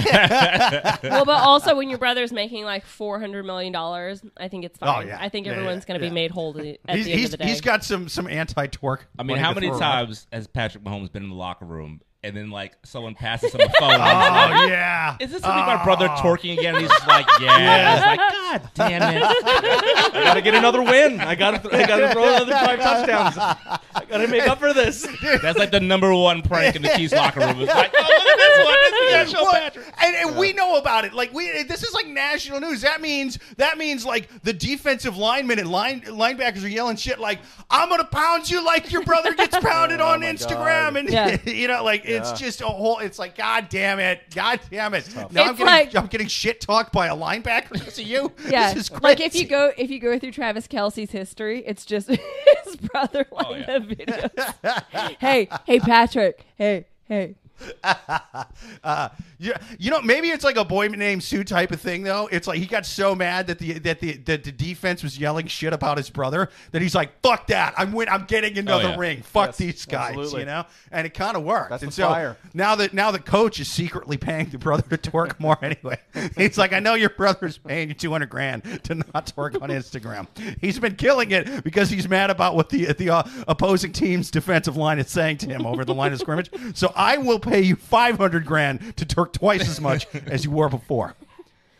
[1.10, 4.78] well, but also when your brother's making like four hundred million dollars, I think it's
[4.78, 5.04] fine.
[5.04, 5.18] Oh, yeah.
[5.20, 6.10] I think Yeah, everyone's yeah, going to yeah.
[6.10, 7.48] be made whole at the at He's, the end he's, of the day.
[7.50, 9.06] he's got some some anti-torque.
[9.18, 12.50] I mean, how many times has Patrick Mahomes been in the locker room and then
[12.50, 13.90] like someone passes him a phone?
[13.92, 15.16] and like, Oh yeah.
[15.20, 16.20] Is this gonna be my brother oh.
[16.20, 16.74] twerking again?
[16.74, 17.94] And he's just like, yeah.
[17.94, 19.22] It's like, God damn it.
[19.22, 21.20] I gotta get another win.
[21.20, 23.38] I gotta, th- I gotta throw another five touchdowns.
[23.38, 25.06] I gotta make up for this.
[25.42, 27.60] That's like the number one prank in the Chiefs locker room.
[27.60, 28.74] It's like, oh, look at this one.
[28.80, 29.86] This is gonna show Patrick.
[30.02, 31.14] And, and we know about it.
[31.14, 32.82] Like we, this is like national news.
[32.82, 37.38] That means that means like the defensive linemen and line linebackers are yelling shit like,
[37.70, 40.96] "I'm gonna pound you like your brother gets pounded Oh on Instagram," God.
[40.96, 41.38] and Yeah.
[41.46, 42.98] you know, like it's just a whole.
[42.98, 45.14] It's like, God damn it, God damn it.
[45.14, 48.32] Now I'm It's getting like- I'm getting shit talked by a linebacker because of you.
[48.48, 49.02] yeah, this is crazy.
[49.02, 52.08] like if you go if you go through Travis Kelce's history, it's just
[52.64, 53.78] his brother oh, playing yeah.
[53.78, 55.16] the videos.
[55.18, 56.44] hey, hey, Patrick.
[56.56, 57.36] Hey, hey.
[58.82, 62.28] Uh, you, you know, maybe it's like a boy named Sue type of thing, though.
[62.30, 65.46] It's like he got so mad that the that the that the defense was yelling
[65.46, 67.74] shit about his brother that he's like, "Fuck that!
[67.76, 68.08] I'm win.
[68.08, 68.96] I'm getting another yeah.
[68.96, 69.22] ring.
[69.22, 70.40] Fuck Yes, these guys." absolutely.
[70.40, 71.70] You know, and it kind of worked.
[71.70, 72.36] That's and so fire.
[72.54, 75.98] now that now the coach is secretly paying the brother to twerk more anyway.
[76.36, 80.26] He's like, "I know your brother's paying you 200 grand to not twerk on Instagram.
[80.60, 84.76] He's been killing it because he's mad about what the the uh, opposing team's defensive
[84.76, 86.50] line is saying to him over the line of scrimmage.
[86.74, 90.68] So I will pay you 500 grand to twerk twice as much as you were
[90.68, 91.14] before.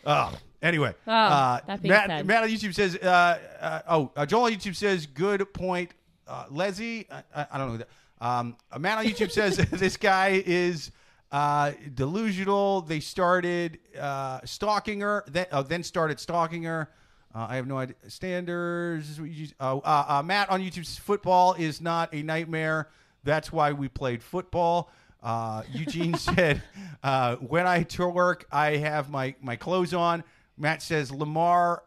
[0.05, 0.94] Oh, anyway.
[1.07, 2.26] Oh, uh, that being Matt, said.
[2.26, 5.92] Matt on YouTube says, uh, uh, oh, uh, Joel on YouTube says, good point.
[6.26, 7.72] Uh, Leslie, I, I, I don't know.
[7.72, 7.88] Who that,
[8.20, 10.90] um, uh, Matt on YouTube says, this guy is
[11.33, 12.83] uh, delusional.
[12.83, 16.90] They started uh, stalking her, then, uh, then started stalking her.
[17.35, 17.96] Uh, I have no idea.
[18.09, 19.20] Standards.
[19.61, 22.88] Uh, uh, uh, Matt on YouTube says, football is not a nightmare.
[23.24, 24.90] That's why we played football.
[25.27, 26.62] Uh, Eugene said,
[27.03, 30.23] uh, when I tour work, I have my, my clothes on.
[30.57, 31.83] Matt says, Lamar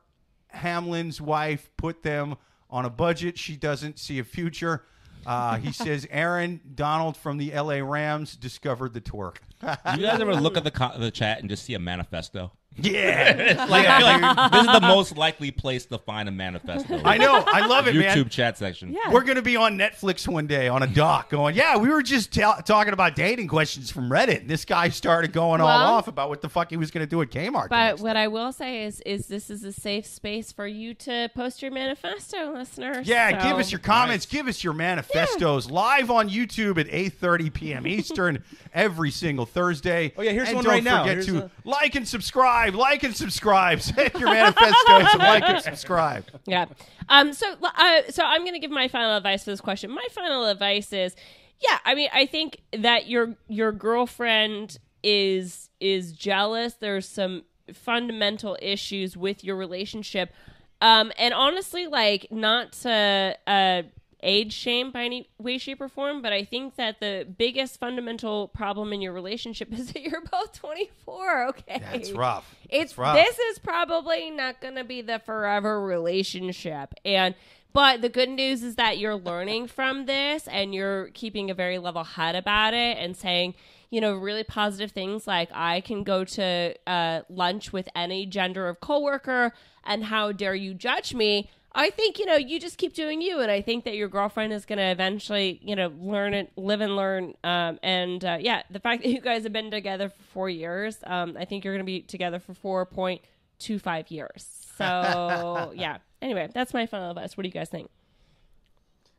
[0.50, 2.36] Hamlin's wife put them
[2.70, 3.38] on a budget.
[3.38, 4.84] She doesn't see a future.
[5.26, 7.82] Uh, he says Aaron Donald from the L.A.
[7.82, 9.38] Rams discovered the twerk.
[9.64, 12.52] You guys ever look at the co- the chat and just see a manifesto?
[12.84, 17.02] Yeah, Like, I feel like this is the most likely place to find a manifesto.
[17.04, 17.44] I know.
[17.46, 18.30] I love it, YouTube man.
[18.30, 18.92] chat section.
[18.94, 19.12] Yeah.
[19.12, 22.02] We're going to be on Netflix one day on a doc going, yeah, we were
[22.02, 24.48] just ta- talking about dating questions from Reddit.
[24.48, 27.22] This guy started going all off about what the fuck he was going to do
[27.22, 27.64] at Kmart.
[27.64, 30.68] the But next what I will say is, is this is a safe space for
[30.68, 33.08] you to post your manifesto, listeners.
[33.08, 37.54] Yeah, So- give us your comments, give us your manifestos live on YouTube at 8:30
[37.54, 37.88] p.m.
[37.88, 40.14] Eastern every single Thursday.
[40.18, 41.04] Oh, yeah, here's and one don't right now.
[41.04, 43.82] forget Here's to a- like and subscribe, like and subscribe.
[43.82, 46.26] Send your manifestos and like and subscribe.
[46.46, 46.66] Yeah.
[47.08, 47.34] Um.
[47.34, 49.92] So, uh, so I'm going to give my final advice for this question.
[49.92, 51.16] My final advice is,
[51.60, 51.80] yeah.
[51.86, 56.74] I mean, I think that your your girlfriend is is jealous.
[56.74, 60.34] There's some fundamental issues with your relationship.
[60.82, 61.12] Um.
[61.18, 63.82] And honestly, like, not to uh
[64.22, 68.48] age shame by any way, shape, or form, but I think that the biggest fundamental
[68.50, 71.48] problem in your relationship is that you're both 24.
[71.48, 71.80] Okay.
[71.80, 72.56] That's rough.
[72.70, 73.16] It's That's rough.
[73.16, 76.94] this is probably not going to be the forever relationship.
[77.06, 77.36] And
[77.72, 81.78] but the good news is that you're learning from this and you're keeping a very
[81.78, 83.56] level head about it and saying,
[83.92, 88.68] you know, really positive things like I can go to uh, lunch with any gender
[88.68, 89.54] of coworker
[89.84, 91.50] and how dare you judge me.
[91.74, 93.40] I think, you know, you just keep doing you.
[93.40, 96.82] And I think that your girlfriend is going to eventually, you know, learn it, live
[96.82, 97.36] and learn.
[97.44, 100.98] Um, and uh, yeah, the fact that you guys have been together for four years,
[101.06, 104.48] um, I think you're going to be together for 4.25 years.
[104.78, 105.98] So yeah.
[106.22, 107.38] Anyway, that's my final advice.
[107.38, 107.90] What do you guys think?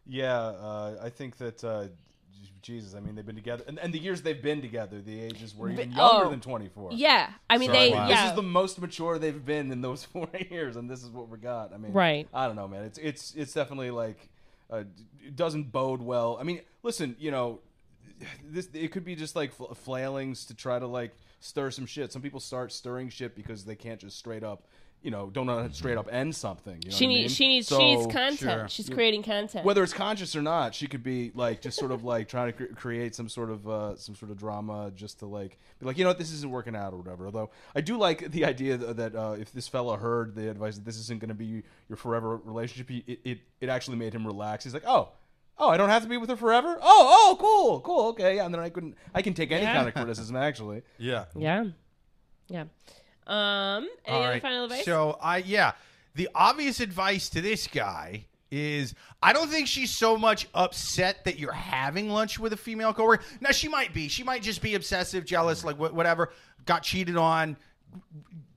[0.07, 1.87] Yeah, uh, I think that uh,
[2.62, 2.94] Jesus.
[2.94, 5.70] I mean, they've been together, and, and the years they've been together, the ages were
[5.70, 6.90] even younger oh, than twenty four.
[6.92, 7.31] Yeah.
[7.49, 8.09] I mean, So, they, yeah.
[8.09, 11.29] This is the most mature they've been in those four years, and this is what
[11.29, 11.73] we got.
[11.73, 12.29] I mean, Right.
[12.33, 12.85] I don't know, man.
[12.85, 14.29] It's it's it's definitely like
[14.70, 14.85] uh,
[15.25, 16.38] it doesn't bode well.
[16.40, 17.61] I mean, listen, you know,
[18.44, 22.12] this it could be just like flailings to try to like stir some shit.
[22.12, 24.64] Some people start stirring shit because they can't just straight up,
[25.03, 26.79] you know, don't know how to straight up end something.
[26.85, 27.35] You know she what I needs mean?
[27.37, 28.39] she needs So- she needs content.
[28.39, 28.69] sure.
[28.69, 29.65] She's creating content.
[29.65, 32.67] whether it's conscious or not, she could be like just sort of like trying to
[32.67, 35.97] cre- create some sort of uh, some sort of drama just to like be like
[35.97, 37.27] you know what this isn't working out or whatever.
[37.27, 40.75] Although I do like the idea that, that uh, if this fella heard the advice
[40.77, 44.13] that this isn't going to be your forever relationship, he, it, it it actually made
[44.15, 44.65] him relax.
[44.65, 45.11] He's like, oh.
[45.63, 46.79] Oh, I don't have to be with her forever.
[46.81, 48.47] Oh, oh, cool, cool, okay, yeah.
[48.47, 49.75] And then I couldn't, I can take any Yeah.
[49.75, 50.35] kind of criticism.
[50.35, 51.27] Actually, Yeah.
[51.37, 51.65] yeah.
[52.49, 52.65] Yeah.
[53.31, 54.43] Um any All other right.
[54.43, 54.85] final advice?
[54.85, 55.73] So I yeah,
[56.14, 61.38] the obvious advice to this guy is I don't think she's so much upset that
[61.38, 63.23] you're having lunch with a female coworker.
[63.40, 64.09] Now she might be.
[64.09, 66.33] She might just be obsessive, jealous, like wh- whatever.
[66.66, 67.57] Got cheated on,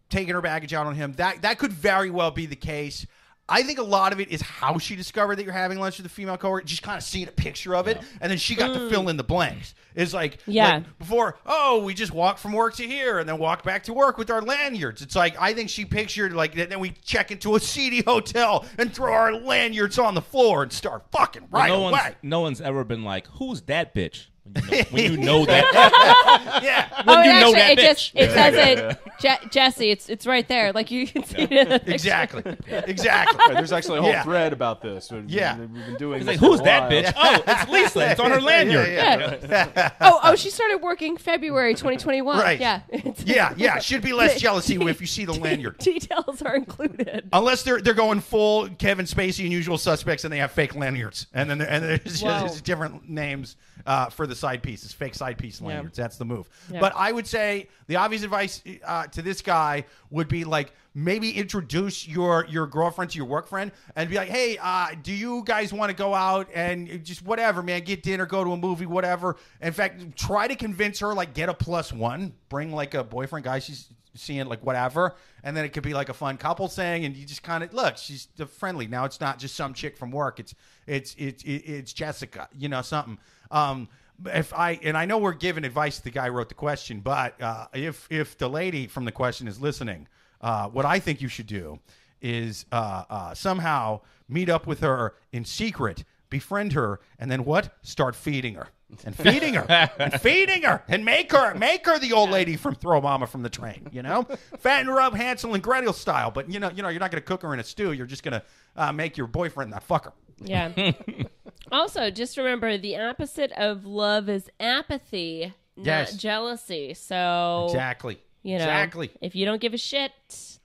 [0.09, 1.13] taking her baggage out on him.
[1.13, 3.05] That that could very well be the case.
[3.49, 6.05] I think a lot of it is how she discovered that you're having lunch with
[6.05, 6.65] a female coworker.
[6.65, 8.89] Just kind of seeing a picture of it, and then she got to hmm.
[8.89, 9.75] fill in the blanks.
[9.95, 10.75] It's like, Yeah.
[10.75, 13.93] like, before, oh, we just walked from work to here and then walk back to
[13.93, 15.01] work with our lanyards.
[15.01, 16.69] It's like I think she pictured like that.
[16.69, 20.71] Then we check into a seedy hotel and throw our lanyards on the floor and
[20.71, 22.15] start fucking right no one's away.
[22.23, 26.59] no one's ever been like, "Who's that bitch?" When you know, when you know that,
[26.63, 28.21] yeah, oh, you it know that it just bitch.
[28.21, 29.89] it says it, Je- Jesse.
[29.89, 30.73] It's it's right there.
[30.73, 31.51] Like you can see it.
[31.51, 31.93] In the picture.
[31.93, 33.37] exactly, exactly.
[33.39, 34.23] Right, there's actually a whole Yeah.
[34.23, 35.09] thread about this.
[35.11, 35.57] We've, Yeah.
[35.57, 36.19] we've been doing.
[36.19, 36.91] he's this like, "Who's that while.
[36.91, 38.11] bitch?" Oh, it's Lisa.
[38.11, 38.89] It's on her lanyard.
[38.89, 39.91] Yeah, Yeah.
[40.01, 42.37] oh, oh, she started working February 2021.
[42.37, 42.59] Right.
[42.59, 42.81] Yeah.
[43.25, 43.79] yeah, yeah.
[43.79, 45.77] Should be less jealousy if you see the lanyard.
[45.77, 47.29] Details are included.
[47.31, 51.27] Unless they're they're going full Kevin Spacey and Usual Suspects, and they have fake lanyards,
[51.33, 52.41] and then and there's Whoa.
[52.41, 55.97] just different names uh, for the side pieces, fake side piece lanyards.
[55.97, 56.49] That's the move.
[56.79, 61.31] But I would say the obvious advice uh, to this guy would be like maybe
[61.31, 65.43] introduce your your girlfriend to your work friend and be like, hey, uh, do you
[65.45, 68.85] guys want to go out and just whatever, man, get dinner, go to a movie,
[68.85, 69.35] whatever.
[69.61, 73.45] In fact, try to convince her like get a plus one, bring like a boyfriend
[73.45, 77.05] guy she's seeing like whatever and then it could be like a fun couple thing
[77.05, 80.11] and you just kind of look she's friendly now it's not just some chick from
[80.11, 80.53] work it's
[80.85, 83.17] it's it's it's jessica you know something
[83.53, 83.87] um
[84.25, 86.99] if i and i know we're giving advice to the guy who wrote the question
[86.99, 90.07] but uh if if the lady from the question is listening
[90.41, 91.79] uh what i think you should do
[92.21, 97.77] is uh, uh somehow meet up with her in secret befriend her and then what?
[97.83, 98.67] Start feeding her.
[99.05, 99.65] And feeding her.
[99.99, 100.83] And feeding her.
[100.87, 104.01] And make her make her the old lady from throw mama from the train you
[104.01, 104.23] know?
[104.57, 106.31] Fatten her up hansel and gretel style.
[106.31, 107.91] But you know you know you're not going to cook her in a stew.
[107.91, 108.43] You're just going to
[108.75, 110.13] uh, make your boyfriend that fucker
[110.43, 110.91] Yeah.
[111.71, 116.15] also, just remember the opposite of love is apathy, not Yes.
[116.17, 116.93] jealousy.
[116.93, 120.11] So exactly you know, exactly if you don't give a shit,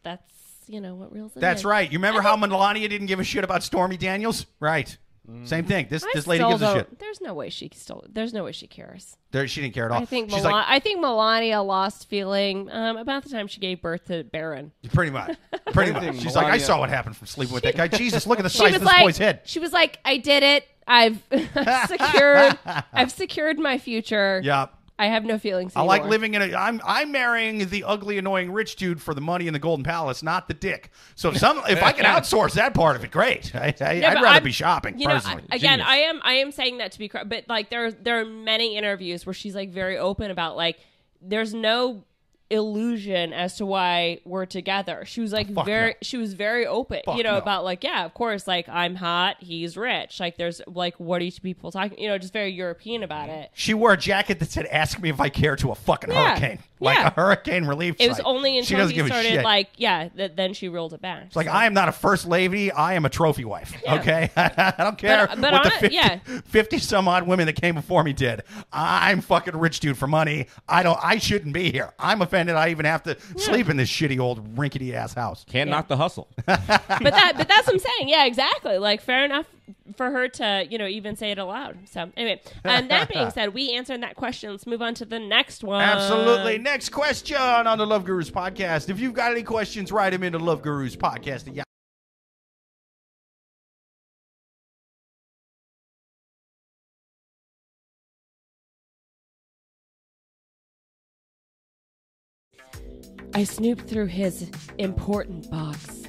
[0.02, 0.34] that's
[0.66, 1.30] you know what real.
[1.36, 4.98] that's right you remember how melania didn't give a shit about stormy daniels right
[5.44, 5.86] Same thing.
[5.90, 6.98] This I this lady gives a shit.
[6.98, 8.04] There's no way she still.
[8.08, 9.16] There's no way she cares.
[9.30, 10.00] There, she didn't care at all.
[10.00, 13.60] I think she's Mel- like I think Melania lost feeling um, about the time she
[13.60, 14.72] gave birth to Barron.
[14.92, 15.36] pretty much,
[15.72, 16.02] pretty much.
[16.02, 17.88] thing, She's like, I Melania- saw what happened from sleeping with that guy.
[17.98, 19.40] Jesus, look at the size of this like, boy's head.
[19.44, 20.64] she was like, I did it.
[20.86, 21.22] I've
[21.88, 22.58] secured.
[22.94, 24.40] I've secured my future.
[24.42, 24.68] Yeah.
[24.98, 25.74] I have no feelings.
[25.76, 26.54] I like living in a.
[26.56, 30.22] I'm I'm marrying the ugly, annoying rich dude for the money in the Golden Palace,
[30.22, 30.90] not the dick.
[31.14, 33.54] So if some, if I can outsource that part of it, great.
[33.54, 35.44] I, I, No, I'd rather I'm- be shopping You know, personally.
[35.50, 35.86] I, again, Genius.
[35.88, 38.76] I am I am saying that to be correct, but like there there are many
[38.76, 40.78] interviews where she's like very open about like
[41.22, 42.04] there's no
[42.50, 45.04] illusion as to why we're together.
[45.06, 45.96] She was like fuck very no.
[46.02, 47.38] she was very open, Fuck you know, no.
[47.38, 50.20] about like yeah, of course, like I'm hot, he's rich.
[50.20, 53.40] Like there's like what are you people talking, you know, just very European about mm-hmm.
[53.42, 53.50] it.
[53.54, 56.30] she wore a jacket that said "Ask me if I care" to a fucking Yeah.
[56.30, 57.08] hurricane, like Yeah.
[57.08, 57.96] a hurricane relief.
[57.98, 58.26] It was site.
[58.26, 59.44] only she until doesn't he give a started shit.
[59.44, 61.24] like yeah, th- then she rolled it back.
[61.26, 62.70] It's like I am not a first lady.
[62.72, 63.74] I am a trophy wife.
[63.88, 66.18] Okay, I don't care but what the 50, yeah.
[66.46, 68.42] 50 some odd women that came before me did.
[68.72, 70.46] I'm fucking rich dude for money.
[70.68, 70.98] I don't.
[71.02, 71.92] I shouldn't be here.
[71.98, 72.54] I'm offended.
[72.56, 75.44] I even have to sleep in this shitty old rinkety ass house.
[75.48, 75.76] Can't Yeah.
[75.76, 76.28] knock the hustle.
[76.46, 78.08] but that but that's what I'm saying.
[78.08, 78.78] Yeah, exactly.
[78.78, 79.46] Like fair enough
[79.96, 81.78] for her to, you know, even say it aloud.
[81.86, 84.50] So anyway, and that being said, we answered that question.
[84.50, 85.82] Let's move on to the next one.
[85.82, 86.58] Absolutely.
[86.58, 88.88] Next question on the Love Gurus podcast.
[88.88, 91.48] If you've got any questions, write them into Love Gurus podcast.
[91.48, 91.62] at Yahoo.
[103.34, 106.07] I snooped through his important box.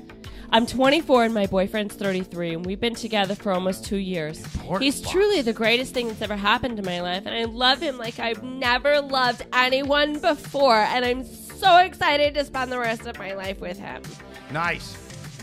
[0.51, 4.43] I'm 24 and my boyfriend's 33, and we've been together for almost two years.
[4.79, 5.11] He's box.
[5.11, 8.17] truly the greatest thing that's ever happened to my life, and I love him like
[8.17, 13.33] I've never loved anyone before, and I'm so excited to spend the rest of my
[13.33, 14.01] life with him.
[14.51, 14.97] Nice.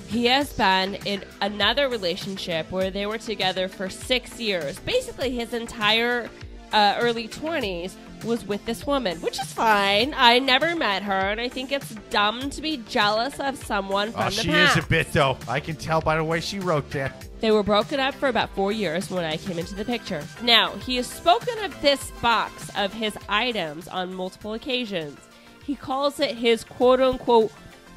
[0.08, 4.80] He has been in another relationship where they were together for six years.
[4.80, 6.28] Basically, his entire
[6.72, 7.92] uh, early 20s
[8.26, 10.14] was with this woman, which is fine.
[10.16, 14.22] I never met her, and I think it's dumb to be jealous of someone from
[14.22, 14.76] Oh, the she past.
[14.78, 15.38] is a bit though.
[15.48, 17.26] I can tell by the way she wrote that.
[17.40, 20.22] They were broken up for about four years when I came into the picture.
[20.42, 25.18] Now, he has spoken of this box of his items on multiple occasions.
[25.64, 27.52] He calls it his quote unquote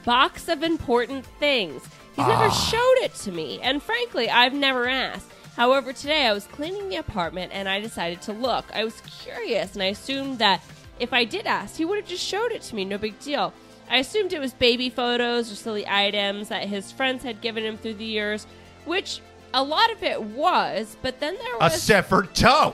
[0.06, 1.84] box of important things.
[2.16, 2.50] He's never ah.
[2.72, 5.30] showed it to me, and frankly, I've never asked.
[5.60, 8.64] However, today I was cleaning the apartment and I decided to look.
[8.74, 10.62] I was curious and I assumed that
[11.02, 13.54] if I did ask, he would have just showed it to me, no big deal.
[13.90, 17.78] I assumed it was baby photos or silly items that his friends had given him
[17.78, 18.48] through the years,
[18.86, 19.20] which
[19.54, 21.76] a lot of it was, but then there was.
[21.76, 22.74] A severed toe.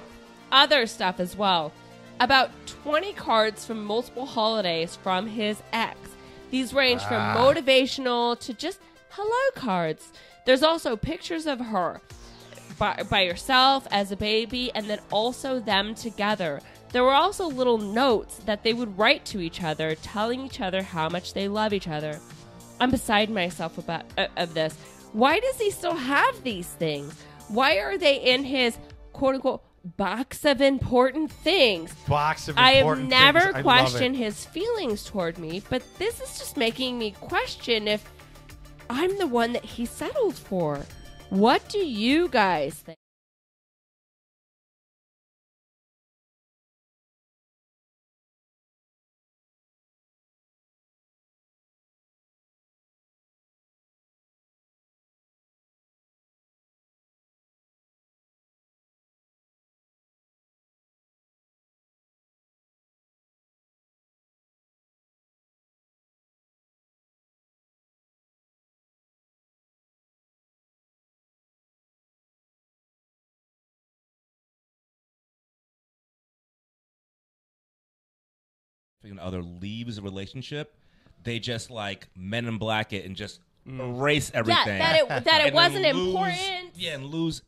[0.52, 1.71] other stuff as well.
[2.19, 2.52] About
[2.84, 5.98] 20 cards from multiple holidays from his ex.
[6.52, 7.36] These range from ah.
[7.36, 10.13] motivational to just hello cards.
[10.45, 12.00] There's also pictures of her
[12.78, 16.62] by, by herself as a baby and then also them together.
[16.92, 20.82] There were also little notes that they would write to each other, telling each other
[20.82, 22.20] how much they love each other.
[22.80, 24.76] I'm beside myself about uh, of this.
[25.14, 27.14] Why does he still have these things?
[27.48, 28.78] Why are they in his
[29.14, 29.64] quote unquote
[29.98, 31.94] box of important things?
[32.08, 33.54] Box of I have important never things.
[33.56, 38.10] I love questioned his feelings toward me, but this is just making me question if
[38.90, 40.86] I'm the one that he settled for.
[41.36, 42.98] What do you guys think?
[79.06, 80.74] Significant other leaves a relationship,
[81.24, 83.80] they just like men in black it and just mm.
[83.80, 84.80] erase everything.
[84.80, 86.72] that it- that it And then wasn't lose- important.
[86.76, 87.41] Yeah, and lose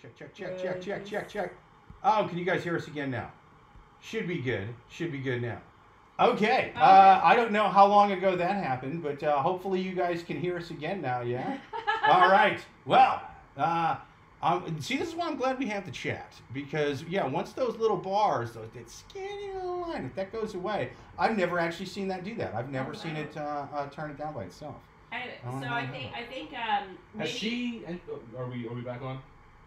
[0.00, 1.54] Check, check, check, check, check, check, check.
[2.04, 3.32] Oh, can you guys hear us again now?
[4.00, 4.68] Should be good.
[4.88, 5.60] Should be good now.
[6.20, 6.72] Okay.
[6.76, 10.38] Uh, I don't know how long ago that happened, but uh, hopefully you guys can
[10.40, 11.22] hear us again now.
[11.22, 11.58] Yeah.
[12.08, 12.60] All right.
[12.86, 13.20] Well,
[13.56, 13.96] uh,
[14.40, 17.76] um, see, this is why I'm glad we have the chat because yeah, once those
[17.76, 22.06] little bars, those that skinny little line, if that goes away, I've never actually seen
[22.08, 22.54] that do that.
[22.54, 24.76] I've never seen it uh, uh, turn it down by itself.
[25.10, 27.82] Anyway, Oh, so no, I think I think um, Has she?
[28.36, 28.68] Are we?
[28.68, 29.18] Are we back on?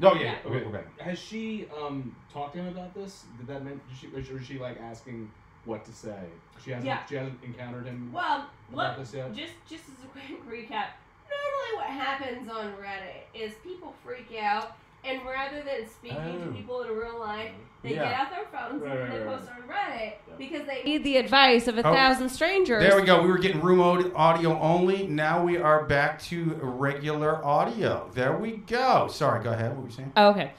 [0.02, 0.36] No, yeah, Yeah.
[0.46, 0.50] yeah.
[0.52, 0.84] Okay, okay.
[1.00, 3.26] Has she um talked to him about this?
[3.38, 3.80] Did that mean?
[3.88, 5.30] Did she, or is she like asking
[5.66, 6.18] what to say?
[6.64, 6.88] She hasn't.
[6.88, 7.06] Yeah.
[7.06, 8.12] She hasn't encountered him.
[8.12, 9.34] Well, about look, this yet?
[9.34, 10.88] just just as a quick recap.
[11.30, 16.52] Normally, what happens on Reddit is people freak out, and rather than speaking to Oh.
[16.54, 17.52] people in real life,
[17.84, 18.04] they Yeah.
[18.06, 20.34] get out their phones Right, and right, they right, post on Reddit Yeah.
[20.38, 21.94] because they need the advice of a Oh.
[21.94, 22.84] thousand strangers.
[22.84, 23.22] There we go.
[23.24, 25.08] We were getting room aud- audio only.
[25.08, 28.10] Now we are back to regular audio.
[28.14, 29.08] There we go.
[29.08, 29.72] Sorry, go ahead.
[29.72, 30.12] What were you saying?
[30.16, 30.52] Oh, okay.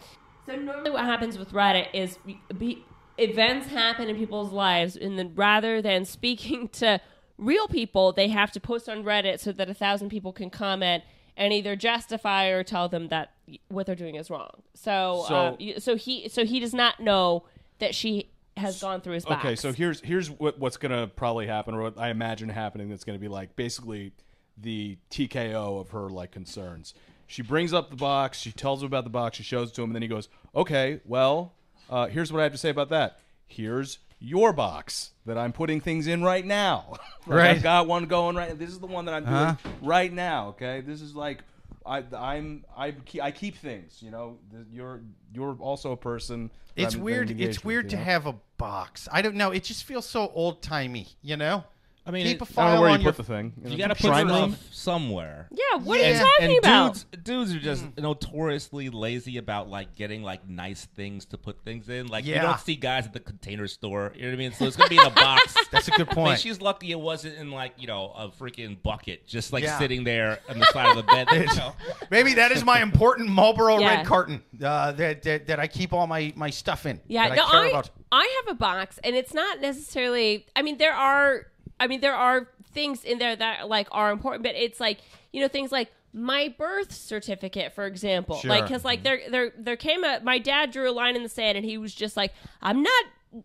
[0.46, 2.84] So normally what happens with Reddit is be, be,
[3.18, 7.00] events happen in people's lives, and then rather than speaking to
[7.38, 11.04] real people, they have to post on Reddit so that a thousand people can comment
[11.42, 13.32] and either justify or tell them that
[13.68, 14.62] what they're doing is wrong.
[14.74, 17.44] So, So- um, so he so he does not know
[17.80, 19.44] that she has gone through his box.
[19.44, 22.88] Okay, so here's here's what, what's gonna probably happen, or what I imagine happening.
[22.90, 24.12] That's gonna be like basically
[24.56, 26.94] the TKO of her like concerns.
[27.26, 28.38] She brings up the box.
[28.38, 29.36] She tells him about the box.
[29.38, 31.54] She shows it to him, and then he goes, "Okay, well,
[31.90, 33.18] uh, here's what I have to say about that.
[33.48, 36.94] Here's your box that I'm putting things in right now.
[37.26, 37.50] Like, Right.
[37.56, 38.58] I've got one going right.
[38.58, 39.68] This is the one that I'm doing Uh-huh.
[39.80, 40.48] right now.
[40.48, 41.38] Okay, this is like."
[41.84, 44.38] I, I'm I keep, I keep things, you know.
[44.72, 45.00] You're
[45.34, 46.50] you're also a person.
[46.76, 47.30] It's I'm- weird.
[47.32, 48.02] It's with, weird you to know?
[48.04, 49.08] have a box.
[49.10, 49.50] I don't know.
[49.50, 51.08] It just feels so old timey.
[51.22, 51.64] You know.
[52.04, 53.12] I mean, keep it- a I don't know where on you your.
[53.12, 53.52] put the thing.
[53.62, 54.56] You know, got to put Shrine stuff room?
[54.72, 55.48] somewhere.
[55.52, 56.06] yeah, what Yeah.
[56.06, 56.92] are you talking and about?
[56.94, 61.88] dudes, dudes are just notoriously lazy about like getting like nice things to put things
[61.88, 62.08] in.
[62.08, 62.42] Like you Yeah.
[62.42, 64.12] don't see guys at the container store.
[64.16, 64.52] You know what I mean?
[64.52, 65.54] So it's gonna be in a box.
[65.70, 66.40] That's a good I mean, point.
[66.40, 69.78] she's lucky it wasn't in like you know a freaking bucket, just like Yeah.
[69.78, 71.28] sitting there on the side of the bed.
[71.32, 71.74] you know?
[72.10, 73.96] Maybe that is my important Marlboro Yeah.
[73.98, 77.00] red carton uh, that, that that I keep all my, my stuff in.
[77.06, 77.90] Yeah, that no, I care I about.
[78.10, 80.46] I have a box, and it's not necessarily.
[80.56, 81.46] I mean, there are.
[81.82, 84.98] I mean, there are things in there that like are important, but it's like
[85.32, 88.36] you know things like my birth certificate, for example.
[88.36, 88.50] Sure.
[88.50, 91.28] Like, because like there there there came a my dad drew a line in the
[91.28, 93.04] sand, and he was just like, I'm not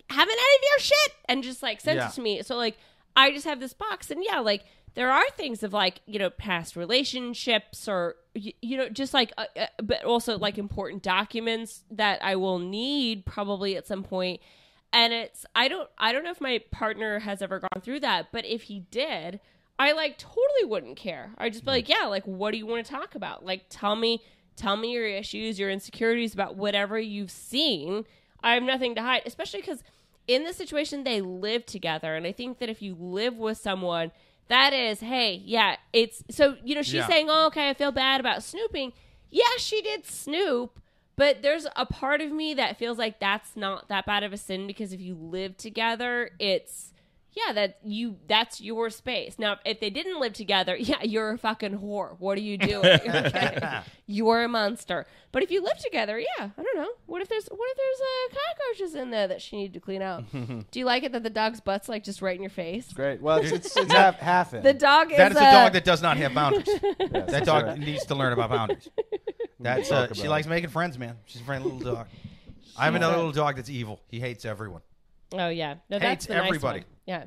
[0.10, 2.10] having any of your shit, and just like sent Yeah.
[2.10, 2.44] it to me.
[2.44, 2.78] So like,
[3.16, 6.30] I just have this box, and yeah, like there are things of like you know
[6.30, 11.84] past relationships or you, you know just like uh, uh, but also like important documents
[11.92, 14.42] that I will need probably at some point
[14.94, 18.28] and it's I don't I don't know if my partner has ever gone through that
[18.32, 19.40] but if he did
[19.80, 21.32] I like totally wouldn't care.
[21.38, 23.46] I'd just be like yeah like what do you want to talk about?
[23.46, 24.22] Like tell me
[24.56, 28.06] tell me your issues your insecurities about whatever you've seen.
[28.44, 29.84] I have nothing to hide especially because
[30.28, 34.12] in this situation they live together and I think that if you live with someone
[34.48, 37.08] that is hey yeah it's so you know she's Yeah.
[37.08, 38.94] saying oh okay I feel bad about snooping.
[39.30, 40.80] Yeah she did snoop
[41.18, 44.38] but there's a part of me that feels like that's not that bad of a
[44.38, 46.94] sin because if you live together, it's
[47.38, 49.38] yeah, that you that's your space.
[49.38, 52.16] Now, if they didn't live together, yeah, you're a fucking whore.
[52.20, 52.86] What are you doing?
[52.86, 53.80] Okay.
[54.10, 55.06] You're a monster.
[55.34, 56.90] But if you live together, yeah, I don't know.
[57.08, 60.02] What if there's what if there's uh, cockroaches in there that she needed to clean
[60.02, 60.24] out?
[60.32, 62.94] Do you like it that the dog's butt's like just right in your face?
[62.94, 63.22] Great.
[63.22, 64.64] Well, it's, it's, it's half, half in.
[64.64, 66.70] The dog is That is a uh, dog that does not have boundaries.
[66.82, 67.76] Yes, that dog sure.
[67.76, 68.90] needs to learn about boundaries.
[69.60, 71.18] That's uh, she likes making friends, man.
[71.26, 72.08] She's a friendly little dog.
[72.78, 74.02] I have another little dog that's evil.
[74.08, 74.82] He hates everyone.
[75.34, 76.80] Oh yeah, no, Hates that's the nice everybody.
[76.80, 76.88] one.
[77.06, 77.24] Yeah.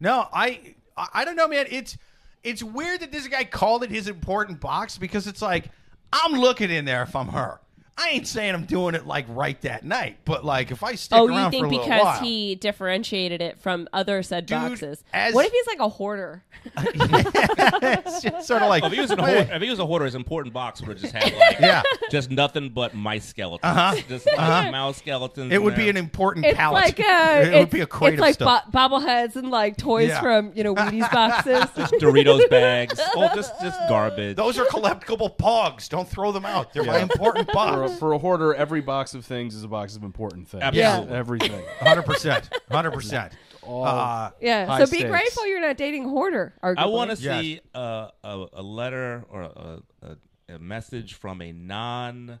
[0.00, 1.66] No, I I I don't know, man.
[1.70, 1.96] It's
[2.42, 5.70] it's weird that this guy called it his important box because it's like
[6.12, 7.60] I'm looking in there if I'm her.
[7.98, 11.18] I ain't saying I'm doing it like right that night, but like if I stick
[11.18, 14.46] Oh, around you for think a little because while, he differentiated it from other said
[14.46, 15.04] Dude, boxes?
[15.12, 16.42] as- what if he's like a hoarder?
[16.76, 19.86] it's just sort of like Oh, if he was a hoarder, if he was a
[19.86, 23.60] hoarder, his important box would have just had like yeah, just nothing but mice skeletons,
[23.64, 23.94] Uh-huh.
[24.08, 25.52] just like mouse skeletons.
[25.52, 26.82] it in would be an important It's palette.
[26.82, 28.64] like uh, it would be a crate it's of like stuff.
[28.72, 30.20] bo- bobbleheads and like toys Yeah.
[30.20, 31.64] from you know Wheaties boxes.
[32.00, 34.36] Doritos bags, oh, just just garbage.
[34.36, 35.88] Those are collectible pogs.
[35.88, 36.72] Don't throw them out.
[36.72, 37.02] They're my Yeah.
[37.02, 37.48] important
[37.88, 40.62] For a, for a hoarder, every box of things is a box of important things.
[40.62, 41.16] Absolutely.
[41.16, 41.62] Everything.
[41.80, 42.48] Hundred percent.
[42.70, 43.32] Hundred percent.
[43.62, 45.04] All Uh, yeah, so be stakes.
[45.10, 46.52] grateful you're not dating a hoarder.
[46.62, 47.40] I want to Yes.
[47.40, 52.40] see uh, a, a letter or a, a, a message from a non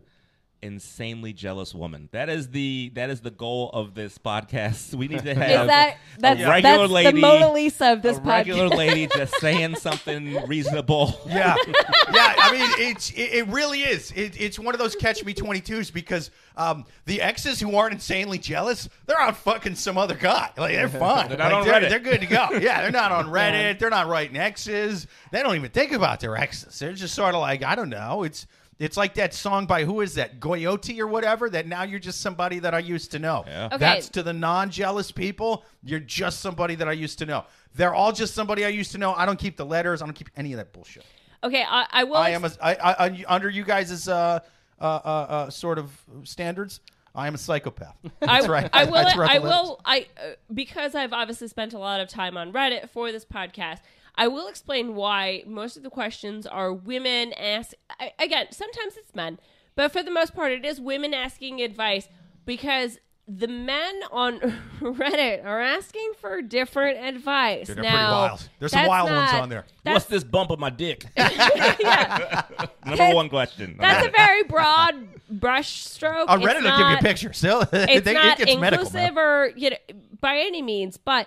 [0.62, 2.08] insanely jealous woman.
[2.12, 4.94] That is the that is the goal of this podcast.
[4.94, 8.18] We need to have that that's, a regular that's lady, the Mona Lisa of this
[8.18, 11.20] a regular lady just saying something reasonable.
[11.26, 11.56] Yeah,
[12.12, 12.34] yeah.
[12.38, 14.12] I mean, it's it, it really is.
[14.12, 17.94] It, it's one of those catch me twenty twos because um, the exes who aren't
[17.94, 20.50] insanely jealous, they're on fucking some other guy.
[20.56, 21.28] Like they're fine.
[21.28, 21.88] They're not Like, on they're, Reddit.
[21.90, 22.48] They're good to go.
[22.52, 23.78] Yeah, they're not on Reddit.
[23.78, 25.06] They're not writing exes.
[25.30, 26.78] They don't even think about their exes.
[26.78, 28.22] They're just sort of like I don't know.
[28.22, 28.46] It's
[28.78, 31.48] it's like that song by who is that Goyote or whatever.
[31.48, 33.44] That now you're just somebody that I used to know.
[33.46, 33.66] Yeah.
[33.66, 33.78] Okay.
[33.78, 35.64] That's to the non-jealous people.
[35.84, 37.44] You're just somebody that I used to know.
[37.74, 39.14] They're all just somebody I used to know.
[39.14, 40.02] I don't keep the letters.
[40.02, 41.04] I don't keep any of that bullshit.
[41.44, 42.16] Okay, I, I will.
[42.16, 44.40] I am a, I, I, I, under you guys' uh,
[44.80, 45.90] uh, uh, uh, sort of
[46.24, 46.80] standards.
[47.14, 47.96] I am a psychopath.
[48.20, 48.70] That's I, right.
[48.72, 48.92] I will.
[48.92, 49.80] That's right, I will.
[49.84, 53.80] I uh, because I've obviously spent a lot of time on Reddit for this podcast.
[54.14, 57.72] I will explain why most of the questions are women ask.
[57.98, 59.38] I, again, sometimes it's men,
[59.74, 62.08] but for the most part, it is women asking advice
[62.44, 62.98] because
[63.28, 64.38] the men on
[64.80, 67.68] Reddit are asking for different advice.
[67.68, 68.48] Dude, they're now, pretty wild.
[68.58, 69.64] There's some that's wild ones on there.
[69.84, 71.06] What's this bump on my dick?
[71.16, 72.42] yeah,
[72.86, 73.76] Number one question.
[73.78, 74.94] that's a very broad
[75.30, 76.28] brush stroke.
[76.28, 77.32] On It's Reddit, will give you a picture.
[77.32, 78.86] Still, it's They- not it gets medical.
[78.86, 79.18] inclusive man.
[79.24, 79.76] or you know
[80.20, 81.26] by any means but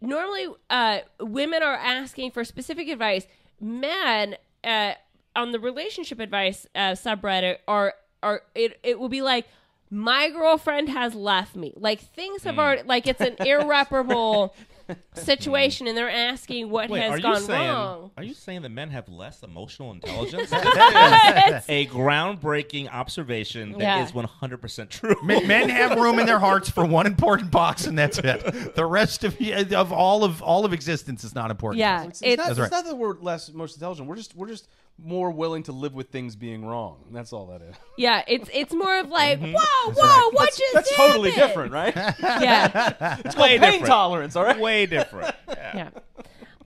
[0.00, 3.26] normally uh, women are asking for specific advice.
[3.60, 4.94] Men uh,
[5.36, 9.46] on the relationship advice uh, subreddit are are it, it will be like
[9.90, 11.72] my girlfriend has left me.
[11.76, 14.54] Like things have already like it's an irreparable
[15.14, 18.90] situation and they're asking what Wait, has gone saying wrong are you saying that men
[18.90, 20.50] have less emotional intelligence?
[20.60, 24.04] That is a groundbreaking observation that Yeah.
[24.04, 25.16] is 100% true.
[25.22, 28.74] Men men have room in their hearts for one important box, and that's it.
[28.74, 31.78] The rest of of all of all of existence is not important.
[31.78, 34.08] yeah It's, it's, not, That's it's not that we're less most intelligent.
[34.08, 34.68] We're just we're just
[34.98, 37.04] more willing to live with things being wrong.
[37.10, 37.74] That's all that is.
[37.96, 39.52] yeah it's it's more of like Mm-hmm.
[39.54, 41.94] whoa whoa what just That's totally different, right?
[42.20, 43.86] yeah It's called Way pain different.
[43.86, 44.58] tolerance, all right?
[44.60, 45.34] Way different.
[45.48, 45.76] Yeah.
[45.76, 45.90] yeah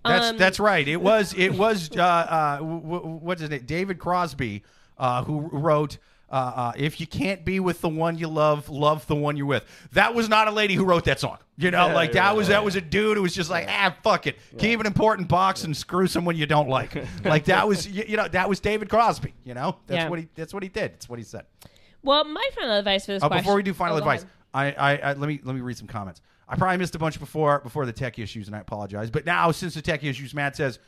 [0.05, 0.87] That's Um, that's right.
[0.87, 3.63] It was it was uh, uh, w- w- what's his name?
[3.65, 4.63] David Crosby,
[4.99, 5.99] uh, who wrote.
[6.35, 9.47] Uh, uh, if you can't be with the one you love, love the one you're
[9.47, 9.65] with.
[9.93, 11.39] That was not a lady who wrote that song.
[11.57, 13.95] You know, like that yeah, was that was a dude who was just like, ah,
[14.03, 16.97] fuck it, keep an important box and screw someone you don't like.
[17.25, 19.33] like that was you, you know that was David Crosby.
[19.45, 20.09] You know, that's Yeah.
[20.09, 20.95] what he that's what he did.
[20.95, 21.45] That's what he said.
[22.03, 23.45] Well, my final advice for this Uh, question.
[23.45, 24.27] before we do final Oh, advice.
[24.53, 26.21] I, I, I let me let me read some comments.
[26.49, 29.09] I probably missed a bunch before before the tech issues, and I apologize.
[29.09, 30.81] But now, since the tech issues, Matt says,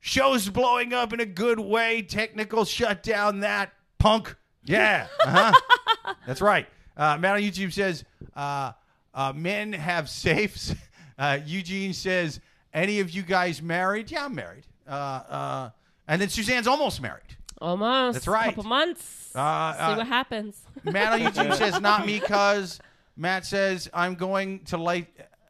[0.00, 2.00] "Show's blowing up in a good way.
[2.00, 4.34] Technical shut down that punk."
[4.64, 6.14] Yeah, uh-huh.
[6.26, 6.66] that's right.
[6.96, 8.04] Uh, Matt on YouTube says,
[8.36, 8.72] uh,
[9.14, 10.74] uh, "Men have safes."
[11.20, 12.38] Uh, Eugene says,
[12.72, 14.62] "Any of you guys married?" Yeah, I'm married.
[14.88, 15.70] Uh, uh,
[16.06, 17.36] and then Suzanne's almost married.
[17.60, 18.14] Almost.
[18.14, 18.44] That's right.
[18.44, 19.34] couple months.
[19.34, 20.60] Uh, See uh, what happens.
[20.84, 22.78] Matt on YouTube says not me cuz
[23.16, 25.08] Matt says I'm going to light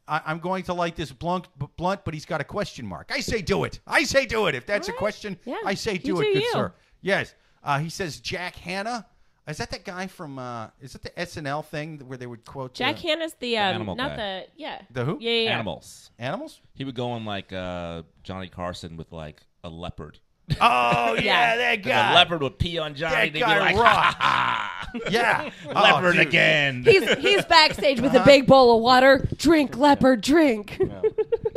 [0.09, 3.11] I, I'm going to light this blunt, blunt, but he's got a question mark.
[3.15, 3.81] I say do it.
[3.87, 4.55] I say do it.
[4.55, 5.57] If that's a question, Yeah.
[5.65, 6.53] I say You do do it, good you.
[6.53, 6.73] sir.
[7.03, 7.35] Yes.
[7.63, 9.07] Uh, he says Jack Hanna.
[9.47, 10.39] Is that that guy from?
[10.39, 13.75] Uh, is it the SNL thing where they would quote Jack the Hanna's the, um,
[13.77, 14.17] animal not guy.
[14.17, 14.83] the yeah.
[14.91, 15.17] The who?
[15.21, 15.51] Yeah, yeah, yeah.
[15.55, 16.11] Animals.
[16.19, 16.61] animals?
[16.75, 20.19] He would go on like uh, Johnny Carson with like a leopard.
[20.61, 21.57] Oh yeah, Yeah.
[21.57, 22.15] that The guy.
[22.15, 23.15] leopard would pee on Johnny.
[23.15, 24.17] That They'd be guy like, rocked.
[24.23, 26.27] ha, Yeah, ha, Oh, leopard dude.
[26.27, 26.83] again.
[26.85, 28.09] He's he's backstage Uh-huh.
[28.13, 29.29] with a big bowl of water.
[29.37, 30.79] Drink, leopard, drink.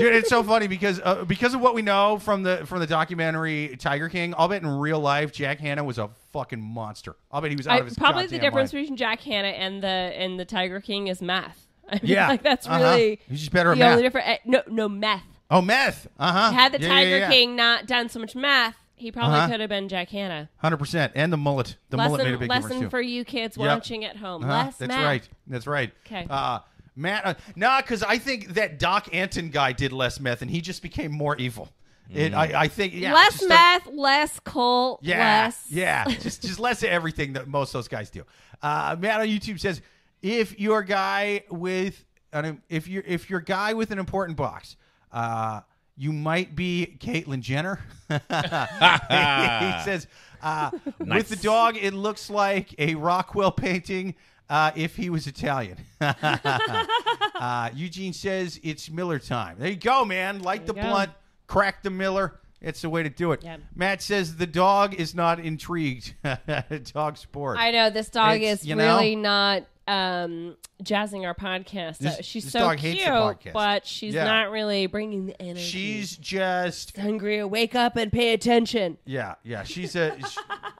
[0.02, 2.88] Dude, it's so funny because uh, because of what we know from the from the
[2.88, 4.34] documentary Tiger King.
[4.38, 7.16] I'll bet in real life Jack Hanna was a fucking monster.
[7.32, 8.84] I'll bet he was out I, of his probably the difference mind.
[8.84, 11.68] between Jack Hanna and the and the Tiger King is math.
[11.90, 12.80] I mean, Yeah, like that's uh-huh.
[12.80, 14.04] really He's just better at the only math.
[14.04, 14.28] difference.
[14.30, 15.24] eh, No, no meth.
[15.50, 16.08] Oh, meth.
[16.18, 16.52] Uh huh.
[16.52, 19.50] Had the Tiger King not done so much math, he probably Uh-huh.
[19.50, 20.50] could have been Jack Hanna.
[20.58, 21.76] Hundred percent, and the mullet.
[21.90, 22.90] The mullet made a lesson big lesson difference too.
[22.92, 23.68] for you kids Yep.
[23.68, 24.44] watching at home.
[24.44, 24.54] Uh-huh.
[24.66, 25.04] Less That's math.
[25.06, 25.30] right.
[25.48, 25.92] That's right.
[26.06, 26.28] 'Kay.
[26.30, 26.60] Uh,
[26.96, 30.62] Matt, uh, nah, because I think that Doc Antle guy did less meth, and he
[30.62, 31.70] just became more evil.
[32.14, 35.66] It, I, I think, yeah, less just a- less cult, Yeah, less.
[35.70, 38.24] yeah, just just less of everything that most of those guys do.
[38.62, 39.82] Uh, Matt on YouTube says,
[40.22, 44.76] if you're guy with an, if you're if you're guy with an important box,
[45.14, 45.62] uh,
[45.96, 47.80] you might be Caitlyn Jenner.
[48.10, 48.18] he
[49.86, 50.08] says,
[50.42, 54.16] uh, with the dog, it looks like a Rockwell painting.
[54.52, 59.56] Uh, if he was Italian, uh, Eugene says it's Miller time.
[59.60, 60.42] There you go, man.
[60.42, 60.90] Light the you go.
[60.90, 61.12] blunt,
[61.48, 62.38] crack the Miller.
[62.62, 63.44] It's the way to do it.
[63.44, 63.58] Yeah.
[63.76, 66.14] Matt says the dog is not intrigued.
[66.24, 67.58] At dog sport.
[67.58, 71.98] I know this dog It's, is you know- really not um, jazzing our podcast.
[71.98, 73.54] This- she's this so dog hates cute, the podcast.
[73.54, 74.26] but she's Yeah.
[74.26, 75.62] not really bringing the energy.
[75.62, 77.44] She's just hungry.
[77.44, 78.98] Wake up and pay attention.
[79.06, 79.64] yeah, yeah.
[79.64, 80.20] She's a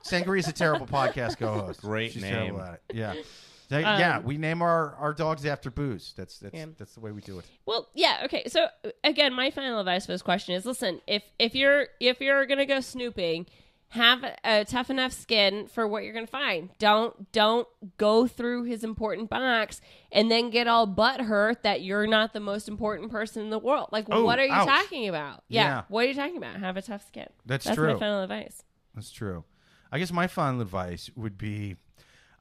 [0.04, 1.80] Sangria's a terrible podcast co-host.
[1.80, 2.32] Great She's name.
[2.32, 2.94] terrible at it.
[2.94, 3.14] Yeah.
[3.72, 6.14] They- yeah, Um, we name our, our dogs after booze.
[6.16, 6.66] That's that's Yeah.
[6.78, 7.44] that's the way we do it.
[7.66, 8.44] Well, yeah, okay.
[8.48, 8.68] So
[9.02, 12.66] again, my final advice for this question is: listen, if if you're if you're gonna
[12.66, 13.46] go snooping,
[13.88, 16.70] have a, tough enough skin for what you're gonna find.
[16.78, 17.68] Don't don't
[17.98, 22.40] go through his important box and then get all butt hurt that you're not the
[22.40, 23.88] most important person in the world.
[23.92, 24.66] Like, Oh, what are you ouch.
[24.66, 25.44] talking about?
[25.48, 25.82] Yeah, Yeah.
[25.88, 26.56] what are you talking about?
[26.56, 27.28] Have a tough skin.
[27.44, 27.92] That's That's true.
[27.94, 28.64] my final advice.
[28.94, 29.44] That's true.
[29.90, 31.76] I guess my final advice would be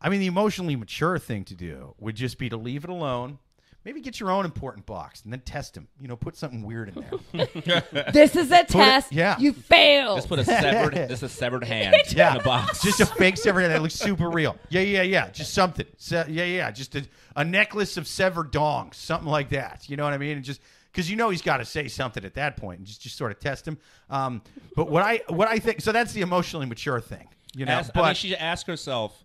[0.01, 3.39] I mean, the emotionally mature thing to do would just be to leave it alone.
[3.83, 5.87] Maybe get your own important box and then test him.
[5.99, 7.83] You know, put something weird in there.
[8.13, 9.11] This is a test.
[9.11, 9.39] yeah.
[9.39, 10.17] you failed.
[10.17, 12.31] Just put a severed, just a severed hand yeah.
[12.33, 12.81] in the box.
[12.83, 14.55] Just a fake severed hand that looks super real.
[14.69, 15.29] Yeah, yeah, yeah.
[15.31, 15.87] Just something.
[15.97, 16.69] Se- yeah, yeah.
[16.69, 17.03] Just a,
[17.35, 19.89] a necklace of severed dongs, something like that.
[19.89, 20.37] You know what I mean?
[20.37, 23.01] And just because you know he's got to say something at that point, and just
[23.01, 23.77] just sort of test him.
[24.09, 24.43] Um,
[24.75, 27.27] but what I what I think so that's the emotionally mature thing.
[27.55, 29.23] You know, Ask- but I mean, she should ask herself,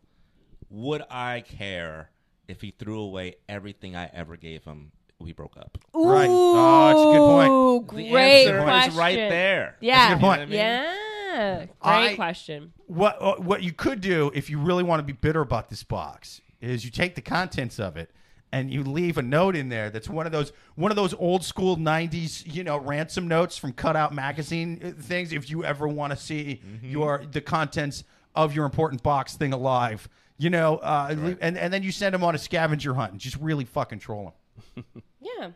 [0.71, 2.11] would I care
[2.49, 4.93] if he threw away everything I ever gave him?
[5.19, 5.79] We broke up.
[5.95, 6.29] Right.
[6.29, 7.51] Oh, that's a good point.
[7.51, 8.93] Ooh, The great answer question.
[8.93, 9.77] is right there.
[9.81, 10.51] Yeah, That's a good point.
[10.51, 12.73] Yeah, great I- question.
[12.87, 15.83] what uh, what you could do if you really want to be bitter about this
[15.83, 18.11] box is you take the contents of it
[18.53, 21.45] and you leave a note in there that's one of those one of those old
[21.45, 26.13] school 90s you know ransom notes from cutout magazine uh, things if you ever want
[26.13, 28.05] to see your the contents
[28.35, 30.09] of your important box thing alive
[30.39, 33.37] you know uh, and, and then you send them on a scavenger hunt and just
[33.37, 34.35] really fucking troll
[34.75, 34.85] them
[35.21, 35.51] Yeah.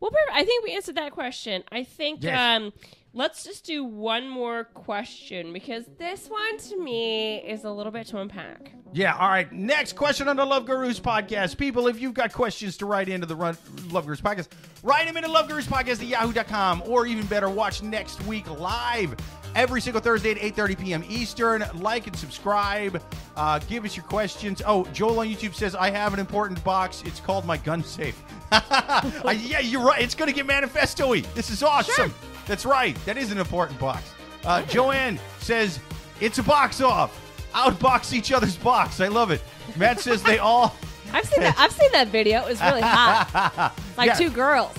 [0.00, 0.10] Well.
[0.32, 1.62] I think we answered that question.
[1.70, 2.38] I think Yes.
[2.60, 2.72] um,
[3.14, 8.06] let's just do one more question because this one to me is a little bit
[8.08, 8.72] to unpack.
[8.92, 9.50] Yeah, all right.
[9.52, 11.56] Next question on the Love Gurus podcast.
[11.56, 13.56] People, if you've got questions to write into the Run,
[13.90, 14.48] Love Gurus podcast,
[14.82, 19.14] write them into Love Gurus podcast at yahoo.com, or even better, watch next week live
[19.54, 21.04] every single Thursday at 8.30 p.m.
[21.08, 21.64] Eastern.
[21.74, 23.02] Like and subscribe.
[23.36, 24.62] Uh, give us your questions.
[24.66, 27.02] Oh, Joel on YouTube says, I have an important box.
[27.06, 28.20] It's called my gun safe.
[28.52, 30.02] Uh, yeah, you're right.
[30.02, 31.20] It's going to get manifesto-y.
[31.34, 32.12] This is awesome.
[32.46, 32.94] That's right.
[33.06, 34.12] That is an important box.
[34.44, 35.78] Uh, Joanne says,
[36.20, 37.18] it's a box off.
[37.54, 39.00] Outbox each other's box.
[39.00, 39.42] I love it.
[39.76, 40.74] Matt says they all.
[41.14, 41.54] I've seen that.
[41.58, 42.40] I've seen that video.
[42.42, 43.72] It was really hot.
[43.96, 44.14] Like Yeah.
[44.14, 44.74] two girls.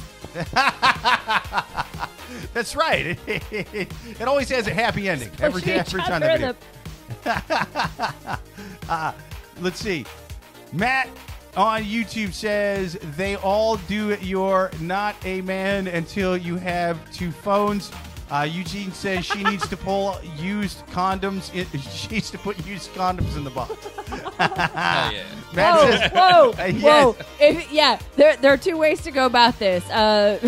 [2.54, 3.18] That's right.
[3.28, 6.56] It, always has a happy ending every Pushing day each every time other that in
[7.26, 9.14] video.
[9.62, 10.06] Let's see.
[10.72, 11.10] Matt
[11.56, 14.22] on YouTube says they all do it.
[14.24, 17.92] You're not a man until you have two phones.
[18.32, 21.54] Uh, Eugene says she needs to pull used condoms.
[21.54, 23.72] In, she needs to put used condoms in the box.
[24.40, 25.24] yeah.
[25.54, 26.82] Matt Whoa, says, whoa, Uh, yes.
[26.82, 27.16] whoa!
[27.40, 29.88] If, yeah, there there are two ways to go about this.
[29.92, 30.40] Uh,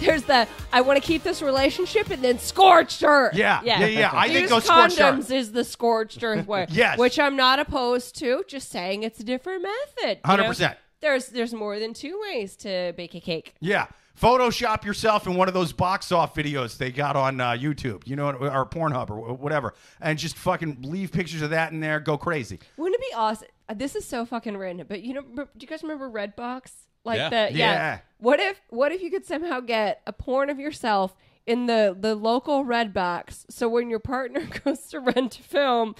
[0.00, 3.34] there's the I want to keep this relationship, and then scorched earth.
[3.34, 4.10] Yeah, yeah, yeah.
[4.12, 6.66] I think Use go scorched condoms is the scorched earth way.
[6.78, 6.98] Yes.
[6.98, 8.44] which I'm not opposed to.
[8.46, 10.22] Just saying it's a different method.
[10.22, 10.76] 100%.
[11.00, 13.54] There's there's more than two ways to bake a cake.
[13.60, 13.86] Yeah.
[14.20, 18.16] Photoshop yourself in one of those box off videos they got on uh, YouTube, you
[18.16, 22.00] know, or Pornhub or whatever, and just fucking leave pictures of that in there.
[22.00, 22.58] Go crazy.
[22.76, 23.46] Wouldn't it be awesome?
[23.76, 26.72] This is so fucking random, but you know, do you guys remember Redbox?
[27.04, 27.28] Like Yeah.
[27.30, 27.72] the yeah.
[27.72, 27.98] Yeah.
[28.18, 31.14] What if what if you could somehow get a porn of yourself
[31.46, 33.46] in the the local Redbox?
[33.50, 35.94] So when your partner goes to rent a film,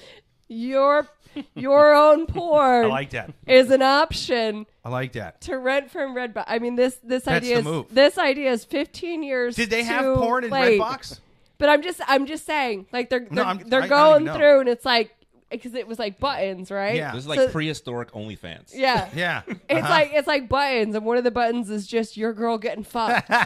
[0.49, 1.07] your
[1.55, 3.33] your own porn I like that.
[3.47, 5.41] is an option I like that.
[5.43, 6.45] to rent from Redbox.
[6.47, 7.87] I mean this this That's idea the is move.
[7.95, 9.55] this idea is 15 years.
[9.57, 10.81] Did they have porn in late.
[10.81, 11.21] Redbox?
[11.59, 14.35] But I'm just I'm just saying like they're they're, I'm- they're I- I going even
[14.37, 15.13] through and it's like
[15.51, 16.95] because it was like buttons, right?
[16.97, 17.13] Yeah.
[17.13, 18.73] This is like So- prehistoric OnlyFans.
[18.75, 19.09] Yeah.
[19.15, 19.43] Yeah.
[19.69, 22.85] It's like it's like buttons, and one of the buttons is just your girl getting
[22.85, 23.31] fucked.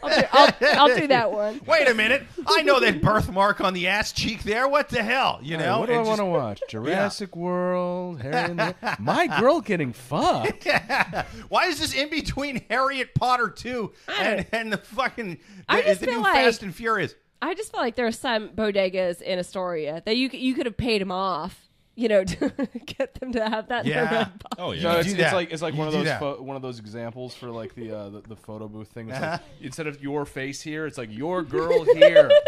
[0.00, 0.52] I'll, do, I'll,
[0.90, 1.60] I'll do that one.
[1.66, 2.22] Wait a minute.
[2.46, 4.68] I know that birthmark on the ass cheek there.
[4.68, 5.40] What the hell?
[5.42, 5.80] You know?
[5.80, 6.60] what do I And want just- to watch?
[6.68, 8.74] Jurassic World, Harry and the...
[9.00, 10.68] My girl getting fucked.
[11.48, 15.38] Why is this in between Harriet Potter 2 and, and the fucking
[15.68, 17.14] I the, just the feel new like- Fast and Furious?
[17.40, 20.76] I just feel like there are some bodegas in Astoria that you you could have
[20.76, 23.84] paid them off, you know, to get them to have that.
[23.86, 24.12] in their Yeah.
[24.18, 24.56] red box.
[24.58, 24.82] Oh yeah.
[24.82, 26.18] No, it's, it's like it's like You one of those that.
[26.20, 29.08] pho- one of those examples for like the uh, the, the photo booth thing.
[29.10, 29.32] It's Uh-huh.
[29.32, 32.30] like, instead of your face here, it's like your girl here.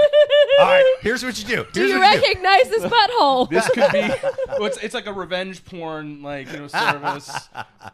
[0.58, 1.66] All right, here's what you do.
[1.72, 2.26] Do you what you do.
[2.26, 3.48] recognize this butthole?
[3.50, 4.10] This could be.
[4.58, 7.48] Well, it's, it's like a revenge porn like you know service.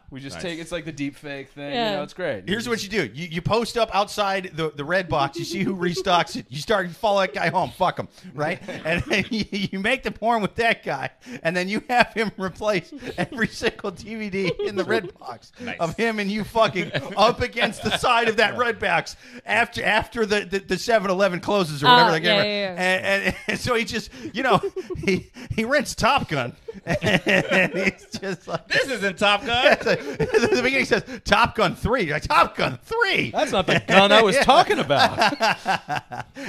[0.09, 0.43] We just Nice.
[0.43, 1.71] take it's like the deep fake thing.
[1.71, 1.91] Yeah.
[1.91, 2.43] You know, it's great.
[2.49, 3.09] Here's what you do.
[3.13, 5.37] You, you post up outside the, the red box.
[5.37, 6.45] You see who restocks it.
[6.49, 7.69] You start to follow that guy home.
[7.69, 8.59] Fuck him, right?
[8.67, 11.09] And then you, you make the porn with that guy,
[11.43, 15.79] and then you have him replace every single DVD in the red box Nice.
[15.79, 20.25] of him and you fucking up against the side of that red box after after
[20.25, 22.09] the the, the 7-Eleven closes or whatever.
[22.09, 22.81] Oh, they get yeah, rid- yeah, yeah.
[22.81, 24.61] And, and, and so he just, you know,
[24.97, 28.67] he he rents Top Gun, and he's just like.
[28.67, 29.65] This isn't Top Gun.
[29.67, 32.11] At the beginning, he says Top Gun three.
[32.11, 33.31] Like, Top Gun three.
[33.31, 35.17] That's not the gun I was talking about.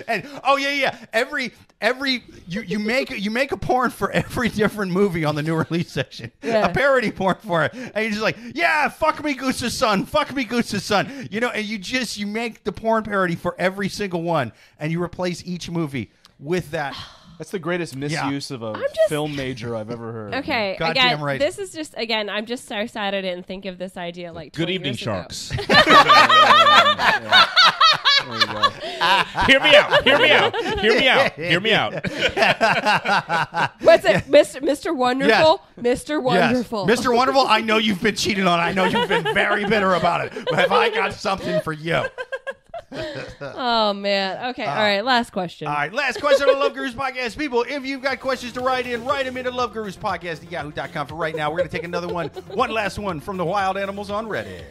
[0.07, 0.99] and oh yeah, yeah.
[1.13, 5.43] Every every you you make you make a porn for every different movie on the
[5.43, 6.33] new release section.
[6.43, 6.67] Yeah.
[6.67, 10.35] A parody porn for it, and you're just like, yeah, fuck me, Goose's son, fuck
[10.35, 11.29] me, Goose's son.
[11.31, 14.93] You know, and you just you make the porn parody for every single one, and
[14.93, 15.88] you replace each movie
[16.39, 16.95] with that.
[17.39, 20.35] That's the greatest misuse of a just- film major I've ever heard.
[20.35, 21.41] Okay, Goddamn again, right.
[21.41, 22.29] this is just again.
[22.29, 24.53] I'm just so sad I didn't think of this idea like.
[24.53, 25.13] Good 20 evening, years ago.
[25.13, 25.53] sharks.
[28.29, 28.71] There you go.
[29.47, 30.03] Hear me out.
[30.05, 30.55] Hear me out.
[30.81, 31.33] Hear me out.
[31.33, 31.95] Hear me out.
[33.81, 34.61] What's it, Mr.
[34.61, 34.95] Mr.
[34.95, 35.63] Wonderful?
[35.79, 36.23] Mr.
[36.23, 36.87] Wonderful.
[36.89, 37.01] Yes.
[37.01, 37.15] Mr.
[37.15, 38.61] Wonderful, I know you've been cheated on.
[38.61, 40.33] I know you've been very bitter about it.
[40.51, 42.03] But have I got something for you?
[43.41, 44.51] Oh man.
[44.51, 44.65] Okay.
[44.65, 45.03] all right.
[45.05, 45.69] Last question.
[45.69, 47.37] All right, last question on the Love Gurus podcast.
[47.37, 50.51] People, if you've got questions to write in, write them into Love Gurus podcast at
[50.51, 51.51] yahoo.com for right now.
[51.51, 54.65] We're going to take another one, one last one from the wild animals on Reddit.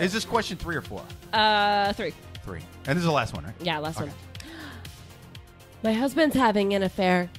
[0.00, 1.02] Is this question three or four?
[1.32, 2.12] Uh, three.
[2.44, 2.60] Three.
[2.86, 3.54] And this is the last one, right?
[3.60, 4.10] Yeah, last Okay.
[4.10, 4.16] one.
[5.82, 7.30] My husband's having an affair.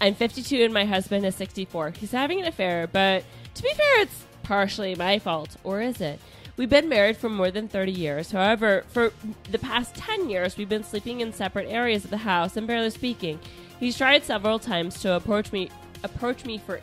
[0.00, 1.90] I'm 52 and my husband is 64.
[1.90, 5.56] He's having an affair, but to be fair, it's partially my fault.
[5.64, 6.20] Or is it?
[6.56, 8.30] We've been married for more than 30 years.
[8.30, 9.12] However, for
[9.50, 12.90] the past 10 years, we've been sleeping in separate areas of the house and barely
[12.90, 13.40] speaking.
[13.80, 15.70] He's tried several times to approach me
[16.04, 16.80] approach me for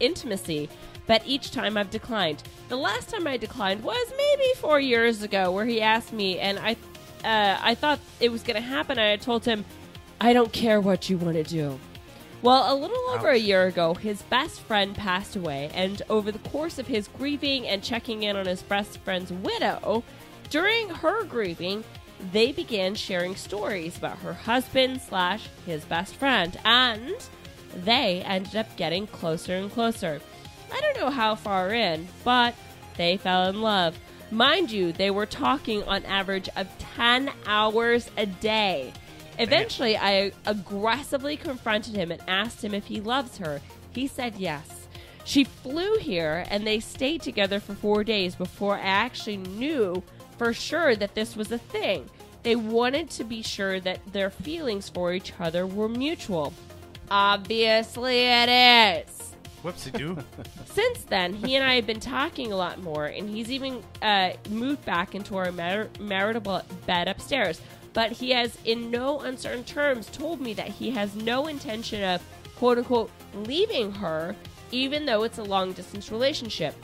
[0.00, 0.68] intimacy,
[1.06, 2.42] but each time I've declined.
[2.68, 6.58] The last time I declined was maybe four years ago, where he asked me, and
[6.58, 6.76] I,
[7.24, 8.98] uh, I thought it was going to happen.
[8.98, 9.64] And I told him,
[10.20, 11.78] "I don't care what you want to do."
[12.44, 16.50] Well, a little over a year ago, his best friend passed away, and over the
[16.50, 20.04] course of his grieving and checking in on his best friend's widow,
[20.50, 21.84] during her grieving,
[22.32, 27.14] they began sharing stories about her husband slash his best friend, and
[27.74, 30.20] they ended up getting closer and closer.
[30.70, 32.54] I don't know how far in, but
[32.98, 33.98] they fell in love.
[34.30, 38.92] Mind you, they were talking on average of 10 hours a day.
[39.38, 43.60] Eventually, I aggressively confronted him and asked him if he loves her.
[43.90, 44.86] He said yes.
[45.24, 50.02] She flew here and they stayed together for four days before I actually knew
[50.36, 52.08] for sure that this was a thing.
[52.42, 56.52] They wanted to be sure that their feelings for each other were mutual.
[57.10, 59.34] Obviously, it is.
[59.62, 60.18] Whoopsie doo.
[60.66, 64.32] Since then, he and I have been talking a lot more, and he's even uh,
[64.50, 67.62] moved back into our mar- marital bed upstairs.
[67.94, 72.22] But he has, in no uncertain terms, told me that he has no intention of
[72.56, 74.36] quote unquote leaving her,
[74.70, 76.74] even though it's a long distance relationship.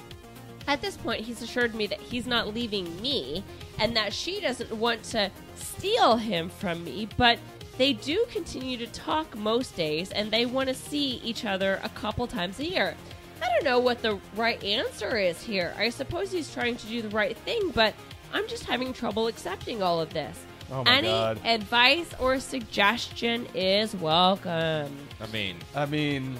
[0.66, 3.42] At this point, he's assured me that he's not leaving me
[3.78, 7.38] and that she doesn't want to steal him from me, but
[7.76, 11.88] they do continue to talk most days and they want to see each other a
[11.88, 12.94] couple times a year.
[13.42, 15.74] I don't know what the right answer is here.
[15.78, 17.94] I suppose he's trying to do the right thing, but
[18.32, 20.38] I'm just having trouble accepting all of this.
[20.72, 21.40] Oh my Any God.
[21.44, 24.96] advice or suggestion is welcome.
[25.20, 26.36] I mean, I mean,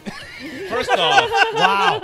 [0.68, 2.00] first off, wow.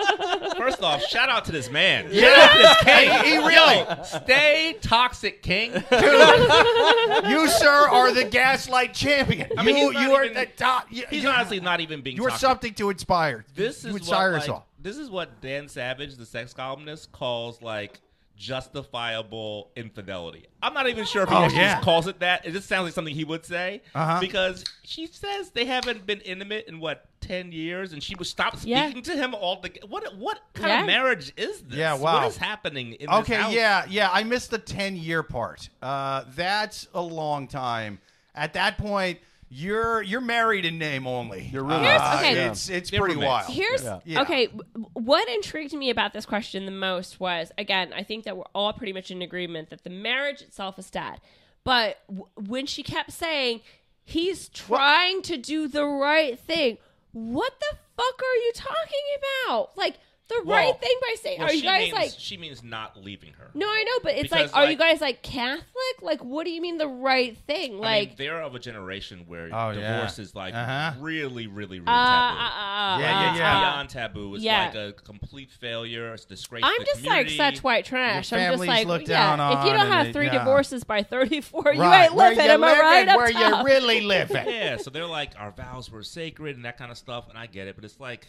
[0.58, 2.08] First off, shout out to this man.
[2.10, 3.10] Yeah, this king.
[3.24, 5.72] He- he really- stay toxic, king.
[5.72, 9.48] you, sir, are the gaslight champion.
[9.56, 10.86] I mean, you, he's not you are even- the top.
[10.90, 12.16] You, He's you- honestly not even being.
[12.16, 12.46] You are toxic.
[12.48, 13.44] something to inspire.
[13.54, 14.66] This you is inspire what, us like, all.
[14.80, 18.00] This is what Dan Savage, the sex columnist, calls like
[18.36, 20.46] justifiable infidelity.
[20.62, 21.74] I'm not even sure if he Oh, actually yeah.
[21.74, 22.44] just calls it that.
[22.46, 24.20] It just sounds like something he would say Uh-huh.
[24.20, 28.56] because she says they haven't been intimate in what ten years, and she would stop
[28.62, 28.84] Yeah.
[28.84, 29.70] speaking to him all the.
[29.88, 30.80] What what kind Yeah.
[30.80, 31.76] of marriage is this?
[31.78, 32.14] Yeah, wow.
[32.20, 33.52] What is happening in this Okay, house?
[33.52, 34.10] yeah, yeah.
[34.12, 35.68] I missed the ten year part.
[35.82, 38.00] Uh, that's a long time.
[38.34, 39.18] At that point,
[39.48, 41.48] you're you're married in name only.
[41.52, 42.44] You're really- Here's- Uh, okay.
[42.46, 43.28] It's it's They're pretty roommates.
[43.48, 43.52] wild.
[43.52, 44.00] Here's Yeah.
[44.04, 44.22] Yeah.
[44.22, 44.46] okay.
[44.46, 48.44] w- What intrigued me about this question the most was again, I think that we're
[48.54, 51.20] all pretty much in agreement that the marriage itself is dead.
[51.64, 53.60] But w- when she kept saying
[54.04, 56.78] he's trying to do the right thing,
[57.12, 59.76] what the fuck are you talking about?
[59.76, 62.10] Like the Well- right thing by saying, Well, are you she guys means, like?
[62.18, 63.50] she means not leaving her.
[63.54, 65.64] No, I know, but it's Because, like, are you guys like Catholic?
[66.02, 67.76] Like, what do you mean the right thing?
[67.76, 69.92] I Like, mean, they're of a generation where Oh, yeah.
[69.94, 70.92] divorce is like Uh-huh.
[70.98, 72.40] really, really, really uh, uh, taboo.
[72.40, 73.56] uh, Yeah, yeah, uh, yeah.
[73.56, 74.34] uh, beyond taboo.
[74.34, 74.64] It's Yeah.
[74.66, 76.12] like a complete failure.
[76.14, 76.64] It's a disgrace.
[76.64, 77.36] I'm to the just like community.
[77.36, 78.32] such white trash.
[78.32, 79.36] Your I'm just like, look yeah.
[79.36, 80.38] down if you don't have three yeah.
[80.38, 82.44] divorces by 34, you ain't living.
[82.44, 83.16] you Am I right?
[83.16, 84.44] Where you really living?
[84.56, 87.46] Yeah, so they're like our vows were sacred and that kind of stuff, and I
[87.46, 88.26] get it, but it's like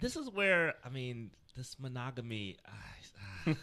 [0.00, 2.56] this is where I mean this monogamy.
[2.66, 3.52] ah, ah,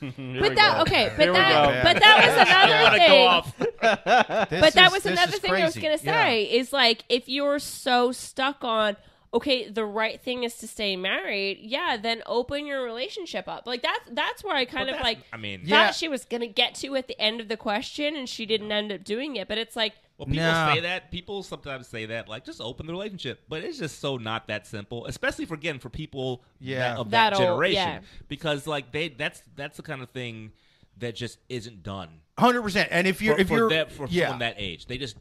[0.42, 3.10] But that okay, but Here that but that was another thing.
[3.10, 3.56] go off.
[4.50, 6.24] This but that is- was another is thing I was gonna Yeah.
[6.24, 8.98] say is like if you're so stuck on
[9.34, 13.82] okay the right thing is to stay married yeah then open your relationship up like
[13.82, 15.92] that's that's where I kind But of like I mean, Yeah.
[15.92, 18.92] she was gonna get to at the end of the question and she didn't end
[18.92, 20.72] up doing it but it's like Well, people No.
[20.74, 21.12] say that.
[21.12, 23.44] People sometimes say that, like, just open the relationship.
[23.50, 26.80] But it's just so not that simple, especially for again for people Yeah.
[26.80, 28.00] that, of that, That old, generation, yeah.
[28.30, 30.52] because like they that's that's the kind of thing
[30.98, 32.10] that just isn't done.
[32.38, 32.90] Hundred percent.
[32.92, 34.26] And if you're for, if for you're that for yeah.
[34.26, 35.18] someone that age, they just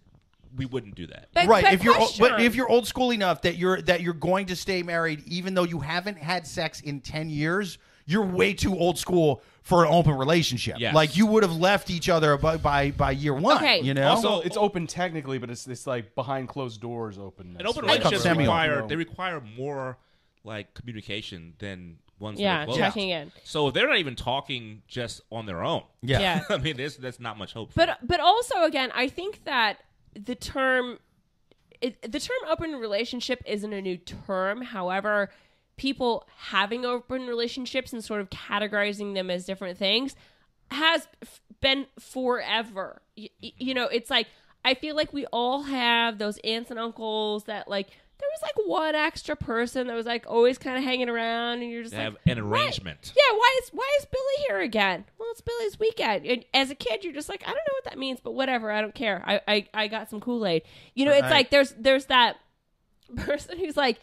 [0.56, 1.28] we wouldn't do that.
[1.34, 2.24] but, right but if you're question.
[2.28, 5.54] but if you're old school enough that you're that you're going to stay married even
[5.54, 9.90] though you haven't had sex in 10 years you're way too old school for an
[9.90, 10.94] open relationship Yes.
[10.94, 13.80] like you would have left each other by by, by year one Okay.
[13.80, 17.56] you know Also, Also- it's open technically, but it's this like behind closed doors openness.
[17.58, 17.98] And open right?
[17.98, 19.98] relationships require they require more
[20.44, 25.20] like communication than ones that yeah are checking in So they're not even talking just
[25.32, 27.72] on their own, yeah, yeah I mean, there's that's not much hope.
[27.72, 29.78] For but but also again i think that
[30.14, 30.98] the term
[31.80, 35.30] it, the term open relationship isn't a new term however
[35.76, 40.14] people having open relationships and sort of categorizing them as different things
[40.70, 44.26] has f- been forever y- you know it's like
[44.64, 48.66] i feel like we all have those aunts and uncles that like there was like
[48.68, 52.04] one extra person that was like always kind of hanging around and you're just They
[52.04, 53.12] like have an "Why- arrangement.
[53.16, 55.04] yeah, why is why is Billy here again?
[55.18, 56.24] Well, it's Billy's weekend.
[56.24, 58.70] And as a kid, you're just like, I don't know what that means, but whatever.
[58.70, 59.20] I don't care.
[59.26, 60.62] I I, I got some Kool Aid.
[60.94, 61.30] You know, it's Right.
[61.32, 62.36] like there's there's that
[63.16, 63.98] person who's like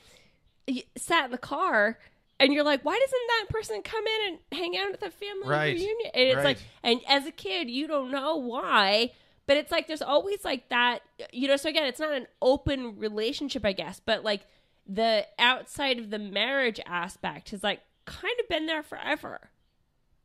[0.97, 1.97] sat in the car.
[2.39, 5.47] And you're like, why doesn't that person come in and hang out at the family
[5.47, 5.76] Right.
[5.76, 6.12] reunion?
[6.16, 6.43] And it's Right.
[6.43, 9.12] like, and as a kid, you don't know why,
[9.45, 11.55] but it's like there's always like that, you know.
[11.55, 14.47] So again, it's not an open relationship, I guess, but like
[14.88, 19.51] the outside of the marriage aspect has like kind of been there forever.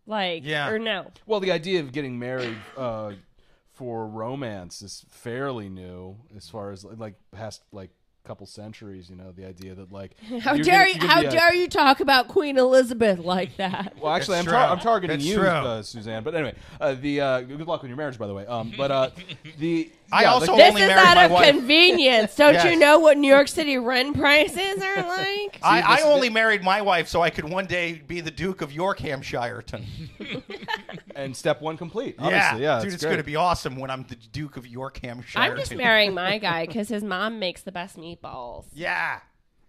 [0.07, 0.71] Like, Yeah.
[0.71, 1.13] or no?
[1.27, 3.13] Well, the idea of getting married uh,
[3.75, 7.91] for romance is fairly new, as far as like past like
[8.27, 9.09] couple centuries.
[9.09, 11.09] You know, the idea that like How dare gonna- you?
[11.09, 13.95] How be a- dare you talk about Queen Elizabeth like that?
[14.01, 15.49] Well, actually, I'm, That's tar- I'm targeting That's you, true.
[15.49, 16.23] uh, Suzanne.
[16.23, 18.47] But anyway, uh, the uh, good luck on your marriage, by the way.
[18.47, 19.11] Um, but uh,
[19.59, 21.51] the I yeah, also like- this only is married out my of wife.
[21.51, 22.37] convenience.
[22.37, 22.65] Don't Yes.
[22.73, 25.59] you know what New York City rent prices are like?
[25.63, 28.63] I, I this- only married my wife so I could one day be the Duke
[28.63, 29.85] of York Hampshireton.
[31.17, 32.15] and step one complete.
[32.19, 34.99] Obviously, yeah, dude, that's it's going to be awesome when I'm the Duke of York
[35.03, 35.39] Hampshire.
[35.39, 38.16] I'm just marrying my guy because his mom makes the best meatballs.
[38.75, 39.21] Yeah.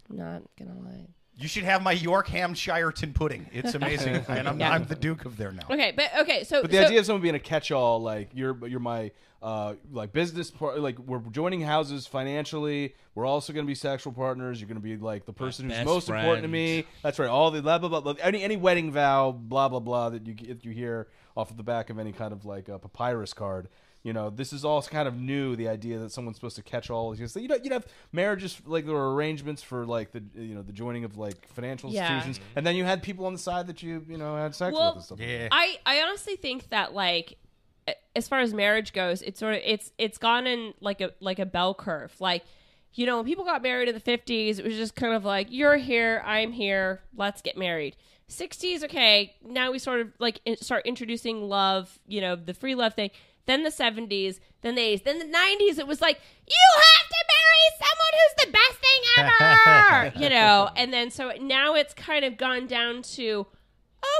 [0.10, 1.08] I'm Not gonna lie.
[1.40, 3.48] You should have my York Hampshireton pudding.
[3.54, 4.72] It's amazing, and I'm, Yeah.
[4.72, 5.68] I'm the Duke of there now.
[5.70, 8.58] Okay, but okay, so But the so- idea of someone being a catch-all, like you're,
[8.68, 9.12] you're my
[9.44, 12.96] uh, like business part, like we're joining houses financially.
[13.14, 14.60] We're also going to be sexual partners.
[14.60, 16.52] You're going to be like the person who's best most important to friend.
[16.54, 16.86] me.
[17.04, 17.30] That's right.
[17.30, 18.00] All the blah blah blah.
[18.02, 18.16] blah.
[18.20, 21.64] Any any wedding vow, blah blah blah that you get you hear off of the
[21.64, 23.70] back of any kind of like a papyrus card.
[24.08, 25.58] You know, this is all kind of new.
[25.58, 27.14] The idea that someone's supposed to catch all.
[27.14, 30.72] You know, you'd have marriages like there were arrangements for like the you know the
[30.72, 32.16] joining of like financial Yeah.
[32.16, 34.74] institutions, and then you had people on the side that you you know had sex
[34.74, 35.20] Well, with and stuff.
[35.20, 35.50] Yeah.
[35.52, 37.38] I I honestly think that like
[37.86, 41.12] a- as far as marriage goes, it's sort of it's it's gone in like a
[41.20, 42.16] like a bell curve.
[42.22, 42.46] Like
[42.94, 45.48] you know, when people got married in the 50s, it was just kind of like
[45.50, 47.98] you're here, I'm here, let's get married.
[48.30, 52.74] 60s, okay, now we sort of like in, start introducing love, you know, the free
[52.74, 53.10] love thing.
[53.48, 57.26] Then the 70s, then the 80s, then the 90s, it was like you have to
[57.34, 60.70] marry someone who's the best thing ever, you know.
[60.76, 63.48] And then so now it's kind of gone down to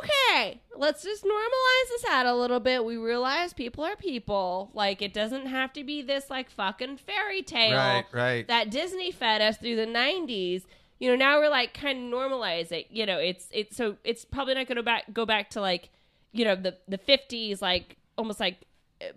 [0.04, 2.84] okay, let's just normalize this out a little bit.
[2.84, 4.72] We realize people are people.
[4.74, 8.48] Like it doesn't have to be this like fucking fairy tale Right, right.
[8.48, 10.64] that Disney fed us through the '90s.
[11.00, 12.88] You know, now we're like kind of normalize it.
[12.90, 15.90] You know, it's it's so it's probably not going to back go back to like
[16.32, 18.58] you know the the '50s, like almost like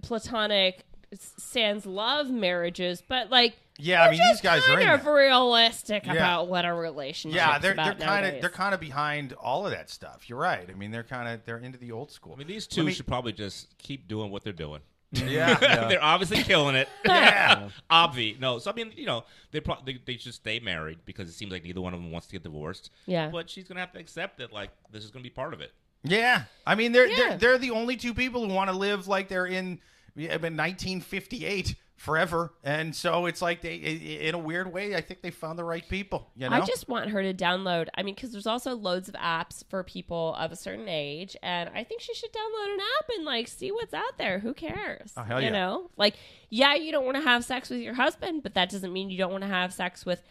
[0.03, 4.87] platonic sans love marriages, but like Yeah, I we're mean, these just guys are in
[4.87, 6.13] kind of realistic Yeah.
[6.13, 7.37] about what a relationship.
[7.41, 7.47] Is.
[7.47, 10.29] Yeah, they're they're kind of they're kind of behind all of that stuff.
[10.29, 10.69] You're right.
[10.71, 12.33] I mean, they're kind of they're into the old school.
[12.35, 14.81] I mean, these two me- should probably just keep doing what they're doing.
[15.13, 15.55] Yeah,
[15.89, 16.89] they're obviously killing it.
[17.05, 17.71] yeah.
[17.91, 18.39] Obvi.
[18.39, 21.33] No, so I mean, you know, they, pro- they they should stay married because it
[21.33, 22.91] seems like neither one of them wants to get divorced.
[23.07, 23.29] Yeah.
[23.29, 25.73] But she's gonna have to accept that, like, this is gonna be part of it.
[26.03, 27.17] Yeah, I mean they're Yeah.
[27.17, 29.81] they're, they're the only two people who want to live like they're in,
[30.17, 35.31] in 1958 forever, and so it's like they, in a weird way, I think they
[35.31, 36.31] found the right people.
[36.35, 37.89] You know, I just want her to download.
[37.95, 41.69] I mean, because there's also loads of apps for people of a certain age, and
[41.75, 44.39] I think she should download an app and like see what's out there.
[44.39, 45.13] Who cares?
[45.17, 45.53] Oh, hell you yeah.
[45.53, 46.15] know, like
[46.49, 49.19] yeah, you don't want to have sex with your husband, but that doesn't mean you
[49.19, 50.23] don't want to have sex with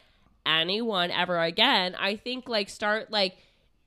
[0.45, 1.95] anyone ever again.
[1.99, 3.38] I think like start like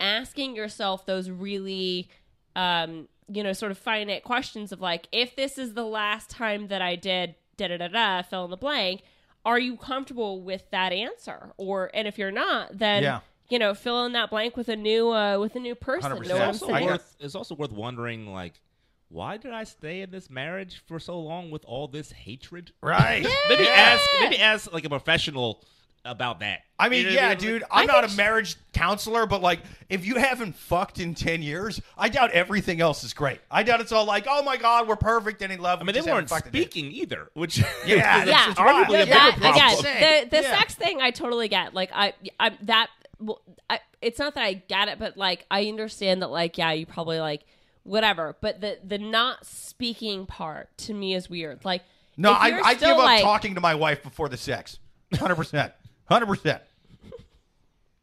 [0.03, 2.11] asking yourself those really
[2.57, 6.69] um you know sort of finite questions of like if this is the last time
[6.69, 9.03] that I did da da da da fill in the blank,
[9.45, 11.53] are you comfortable with that answer?
[11.57, 13.21] Or and if you're not, then Yeah.
[13.49, 16.11] you know fill in that blank with a new uh with a new person.
[16.13, 16.27] 100%.
[16.29, 16.87] Know what I'm also saying?
[16.87, 18.61] worth, it's also worth wondering, like,
[19.09, 22.73] why did I stay in this marriage for so long with all this hatred?
[22.83, 23.27] Right.
[23.49, 25.63] Maybe ask, maybe ask like a professional
[26.05, 26.61] about that.
[26.79, 27.39] I mean, You know what yeah, mean?
[27.39, 27.63] dude.
[27.71, 31.81] I'm I not a marriage counselor, but like, if you haven't fucked in ten years,
[31.97, 33.41] I doubt everything else is great.
[33.51, 35.81] I doubt it's all like, oh my god, we're perfect and in love.
[35.81, 37.65] I mean, they weren't speaking either, which Yeah,
[38.23, 39.55] is yeah, it's arguably No, a bigger problem.
[39.55, 40.59] again, the the Yeah.
[40.59, 41.73] sex thing, I totally get.
[41.73, 42.89] Like, I, I that,
[43.21, 43.41] well,
[43.71, 46.31] I, it's not that I get it, but like, I understand that.
[46.31, 47.43] Like, yeah, you probably like
[47.85, 51.65] whatever, but the the not speaking part to me is weird.
[51.65, 51.83] Like,
[52.17, 54.81] No, I, I give up like, talking to my wife before the sex.
[55.15, 55.73] Hundred percent.
[56.13, 56.63] Hundred percent.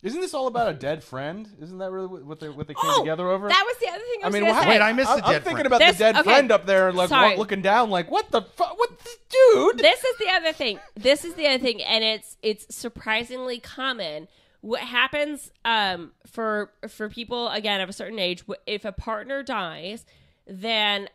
[0.01, 1.45] Isn't this all about a dead friend?
[1.61, 3.49] Isn't that really what what they what they came Oh, together over?
[3.49, 4.69] That was the other thing I I was mean, gonna wha- say.
[4.69, 5.67] Wait, I missed I'm, the I'm dead thinking friend.
[5.67, 6.23] about This- the dead okay.
[6.23, 7.31] friend up there, like Sorry.
[7.33, 8.79] wa- looking down, like what the fuck?
[8.79, 9.77] What, this dude?
[9.79, 10.79] this is the other thing.
[10.95, 14.29] This is the other thing, and it's it's surprisingly common.
[14.61, 18.43] What happens um, for for people again of a certain age?
[18.49, 20.05] wh- If a partner dies,
[20.47, 21.09] then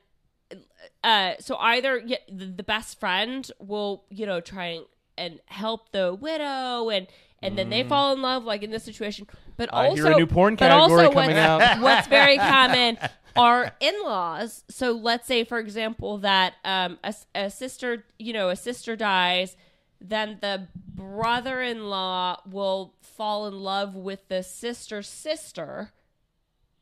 [1.03, 4.85] uh, so either y- the the best friend will you know try and,
[5.17, 7.07] and help the widow and
[7.43, 9.77] and then they fall in love like in this situation but Mm.
[9.77, 11.81] I also hear a new porn but category also coming what's, out.
[11.81, 12.99] what's very common
[13.37, 18.57] are in-laws so let's say for example that um a, a sister you know a
[18.57, 19.57] sister dies
[20.01, 25.93] then the brother-in-law will fall in love with the sister's sister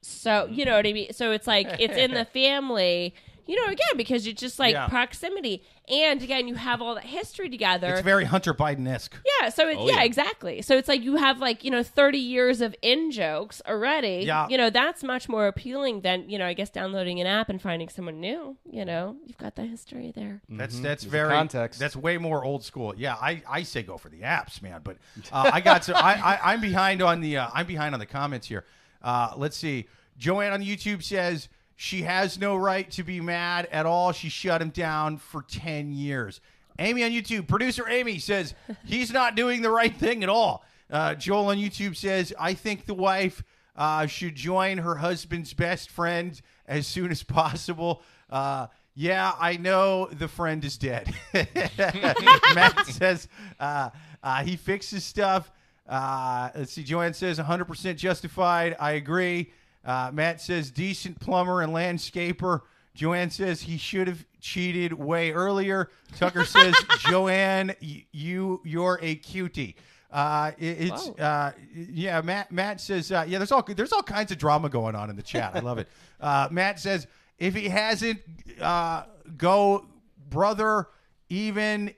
[0.02, 1.12] so you know what I mean.
[1.12, 3.14] So it's like it's in the family.
[3.46, 4.86] You know, again because it's just like Yeah.
[4.88, 7.92] proximity, and again you have all that history together.
[7.92, 9.16] It's very Hunter Biden esque.
[9.40, 9.48] yeah.
[9.48, 10.02] So it, Oh, yeah, yeah.
[10.04, 10.62] exactly.
[10.62, 14.24] So it's like you have like you know thirty years of in jokes already.
[14.26, 14.46] Yeah.
[14.48, 17.60] You know that's much more appealing than you know I guess downloading an app and
[17.60, 18.56] finding someone new.
[18.70, 20.40] You know you've got the history there.
[20.48, 20.82] That's Mhm.
[20.82, 21.80] that's There's a very context.
[21.80, 22.94] That's way more old school.
[22.96, 24.80] Yeah, I, I say go for the apps, man.
[24.84, 24.98] But
[25.32, 28.06] uh, I got so I, I I'm behind on the uh, I'm behind on the
[28.06, 28.64] comments here.
[29.02, 29.88] Uh, let's see.
[30.16, 31.48] Joanne on YouTube says
[31.82, 34.12] she has no right to be mad at all.
[34.12, 36.40] She shut him down for ten years.
[36.78, 38.54] Amy on YouTube, producer Amy says
[38.84, 40.64] he's not doing the right thing at all.
[40.88, 43.42] Uh, Joel on YouTube says I think the wife
[43.74, 48.02] uh, should join her husband's best friend as soon as possible.
[48.30, 51.12] Uh, yeah, I know the friend is dead.
[51.34, 53.26] Matt says
[53.58, 53.90] uh,
[54.22, 55.50] uh, he fixes stuff.
[55.88, 56.84] Uh, let's see.
[56.84, 58.76] Joanne says 100% justified.
[58.78, 59.50] I agree.
[59.84, 62.60] Uh, Matt says decent plumber and landscaper.
[62.94, 65.90] Joanne says he should have cheated way earlier.
[66.16, 69.76] Tucker says Joanne, you you're a cutie.
[70.10, 72.20] Uh, it- it's uh, yeah.
[72.20, 73.38] Matt Matt says uh, yeah.
[73.38, 75.52] There's all there's all kinds of drama going on in the chat.
[75.54, 75.88] I love it.
[76.20, 77.08] Uh, Matt says
[77.38, 78.20] if he hasn't,
[78.60, 79.02] uh,
[79.36, 79.86] go
[80.28, 80.86] brother.
[81.28, 81.92] Even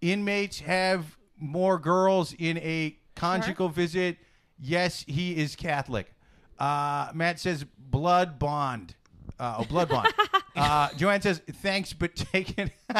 [0.00, 4.16] inmates have more girls in a conjugal visit.
[4.58, 6.12] Yes, he is Catholic.
[6.60, 8.94] Uh, Matt says blood bond.
[9.38, 10.12] Uh, oh, blood bond.
[10.56, 12.70] uh, Joanne says thanks, but taken.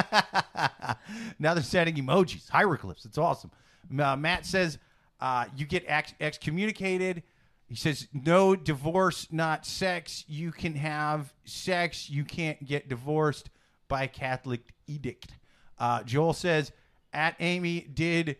[1.39, 3.05] now they're sending emojis, hieroglyphs.
[3.05, 3.51] It's awesome.
[3.99, 4.79] Uh, Matt says
[5.21, 7.23] uh, you get ex- excommunicated.
[7.69, 10.25] He says no divorce, not sex.
[10.27, 12.09] You can have sex.
[12.09, 13.51] You can't get divorced
[13.87, 15.35] by Catholic edict.
[15.79, 16.73] Uh, Joel says
[17.13, 18.37] at Amy did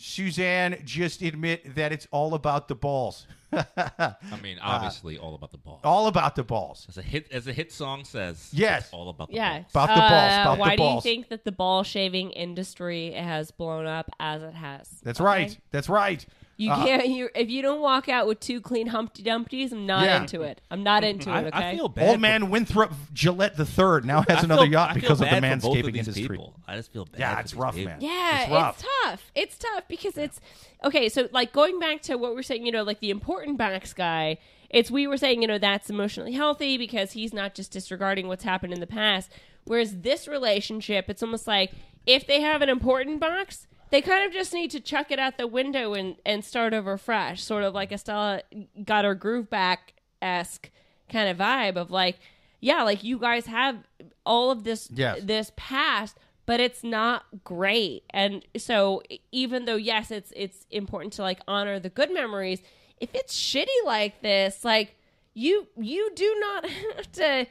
[0.00, 3.26] Suzanne just admit that it's all about the balls.
[3.52, 5.80] I mean, obviously, all about the balls.
[5.84, 6.86] all about the balls.
[6.88, 8.84] As a hit, as a hit song says, Yes.
[8.84, 9.58] it's all about the Yeah.
[9.60, 9.66] balls.
[9.72, 13.12] About the balls, Uh, about the why do you think that the ball shaving industry
[13.12, 14.88] has blown up as it has?
[15.02, 15.26] That's Okay?
[15.26, 15.58] right.
[15.70, 16.24] That's right.
[16.60, 17.08] You Uh, can't.
[17.08, 20.20] You if you don't walk out with two clean Humpty Dumpties, I'm not Yeah.
[20.20, 20.60] into it.
[20.70, 21.46] I'm not into I, it.
[21.54, 21.70] Okay.
[21.70, 22.06] I feel bad.
[22.06, 25.18] Old for- man Winthrop Gillette the third now has feel- another I yacht because of
[25.20, 26.28] the bad for both of manscaping industry.
[26.28, 26.54] people.
[26.68, 27.18] I just feel bad.
[27.18, 27.90] Yeah, for it's these rough, people.
[27.92, 28.00] man.
[28.02, 28.84] Yeah, It's rough.
[29.04, 29.30] tough.
[29.34, 30.38] It's tough because it's
[30.84, 31.08] okay.
[31.08, 34.36] So, like going back to what we're saying, you know, like the important backs guy.
[34.68, 38.44] It's we were saying, you know, that's emotionally healthy because he's not just disregarding what's
[38.44, 39.30] happened in the past.
[39.64, 41.72] Whereas this relationship, it's almost like
[42.06, 45.36] if they have an important box, they kind of just need to chuck it out
[45.38, 48.42] the window and and start over fresh, sort of like Estella
[48.84, 50.70] got her groove back esque
[51.08, 52.18] kind of vibe of like,
[52.60, 53.76] yeah, like you guys have
[54.24, 55.20] all of this Yes.
[55.22, 56.16] this past
[56.46, 61.78] but it's not great and so even though yes it's it's important to like honor
[61.78, 62.60] the good memories
[63.00, 64.96] if it's shitty like this like
[65.34, 67.46] you you do not have to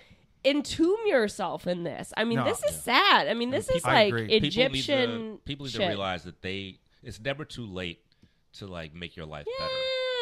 [0.45, 2.45] entomb yourself in this i mean No.
[2.45, 4.21] this is sad i mean this is like agree.
[4.27, 5.81] People need egyptian to, people need shit.
[5.81, 6.79] to realize that they.
[7.03, 7.99] It's never too late
[8.53, 9.71] to like make your life better.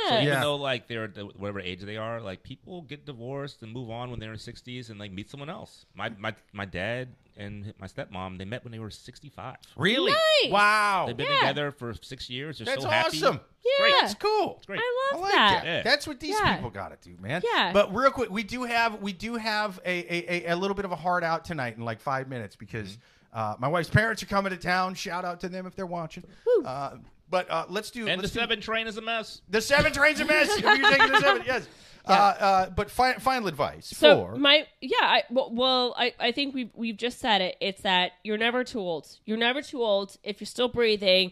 [0.08, 0.16] So Yeah.
[0.22, 0.42] even Yeah.
[0.42, 1.08] though like they're
[1.38, 4.90] whatever age they are, like people get divorced and move on when they're in sixties
[4.90, 5.86] and like meet someone else.
[5.96, 9.56] My my my dad and my stepmom they met when they were sixty five.
[9.76, 10.12] Really?
[10.12, 10.52] Nice.
[10.52, 11.06] Wow.
[11.08, 11.40] They've been Yeah.
[11.40, 12.58] together for six years.
[12.58, 13.18] They're That's so happy.
[13.18, 13.40] awesome.
[13.80, 13.92] Yeah.
[14.02, 14.56] That's cool.
[14.58, 14.80] It's great.
[14.82, 15.64] I love I like that.
[15.64, 15.66] that.
[15.66, 15.82] Yeah.
[15.84, 16.56] That's what these Yeah.
[16.56, 17.42] people got to do, man.
[17.54, 17.72] Yeah.
[17.74, 20.86] But real quick, we do have we do have a a, a, a little bit
[20.86, 22.98] of a hard out tonight in like five minutes because
[23.34, 23.40] Mm-hmm.
[23.40, 24.94] uh, my wife's parents are coming to town.
[24.96, 26.24] Shout out to them if they're watching.
[26.66, 26.96] Uh,
[27.30, 29.42] but uh, let's do And the let's do- seven train is a mess.
[29.50, 30.48] the seven trains a mess.
[30.58, 31.68] If you're taking the seven, yes.
[32.10, 36.32] Uh, uh, but fi- final advice So for my yeah, I, well, well, I, I
[36.32, 37.58] think we've we've just said it.
[37.62, 39.08] It's that you're never too old.
[39.26, 41.32] You're never too old if you're still breathing.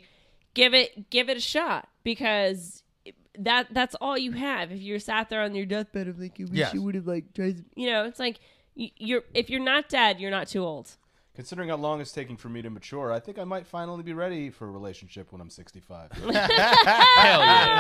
[0.54, 2.84] Give it give it a shot because
[3.38, 4.72] that that's all you have.
[4.72, 6.74] If you're sat there on your deathbed of like you wish Yes.
[6.74, 8.40] you would have like tried, you know, it's like
[8.78, 10.96] y- you're if you're not dead, you're not too old.
[11.36, 14.14] Considering how long it's taking for me to mature, I think I might finally be
[14.14, 16.12] ready for a relationship when I'm 65.
[16.14, 16.46] Hell yeah.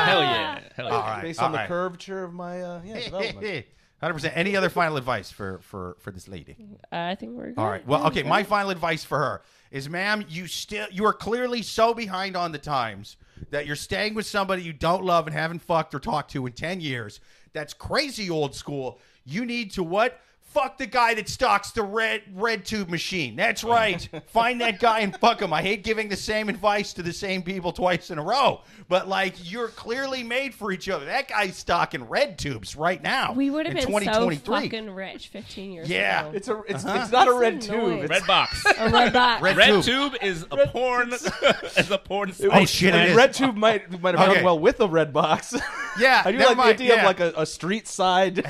[0.06, 0.60] Hell yeah.
[0.76, 0.92] Hell yeah.
[0.92, 3.66] all right, Based all on the curvature of my uh, yeah, development.
[4.02, 4.34] Hundred percent.
[4.36, 6.58] Any other final advice for for for this lady?
[6.92, 7.58] Uh, I think we're good.
[7.58, 7.86] All right.
[7.88, 8.24] Well, okay.
[8.24, 9.42] My final advice for her
[9.72, 13.16] is, ma'am, you still you are clearly so behind on the times
[13.52, 16.52] that you're staying with somebody you don't love and haven't fucked or talked to in
[16.52, 17.22] ten years.
[17.54, 19.00] That's crazy old school.
[19.24, 20.20] You need to what?
[20.56, 23.36] Fuck the guy that stocks the red red tube machine.
[23.36, 24.08] That's right.
[24.28, 25.52] Find that guy and fuck him.
[25.52, 29.10] I hate giving the same advice to the same people twice in a row, but
[29.10, 31.04] like you're clearly made for each other.
[31.08, 33.34] That guy's stocking red tubes right now.
[33.34, 34.00] We would have in been so
[34.30, 34.70] 2023.
[34.70, 36.22] fucking rich 15 years Yeah.
[36.28, 36.32] ago.
[36.38, 37.08] It's a it's, it's uh-huh.
[37.12, 37.76] not a red That's tube.
[37.76, 38.00] annoying.
[38.00, 38.66] It's, Red box.
[38.78, 39.42] a red box.
[39.44, 40.14] Red Red tube.
[40.14, 41.12] tube is a porn.
[41.78, 42.30] is a porn.
[42.30, 42.70] Oh site.
[42.70, 42.94] shit!
[42.94, 43.18] and It is.
[43.18, 44.36] red tube might might have Okay.
[44.36, 45.54] gone well with a red box.
[46.00, 47.00] Yeah, I do never like mind, the idea yeah.
[47.02, 48.44] of like a, a street side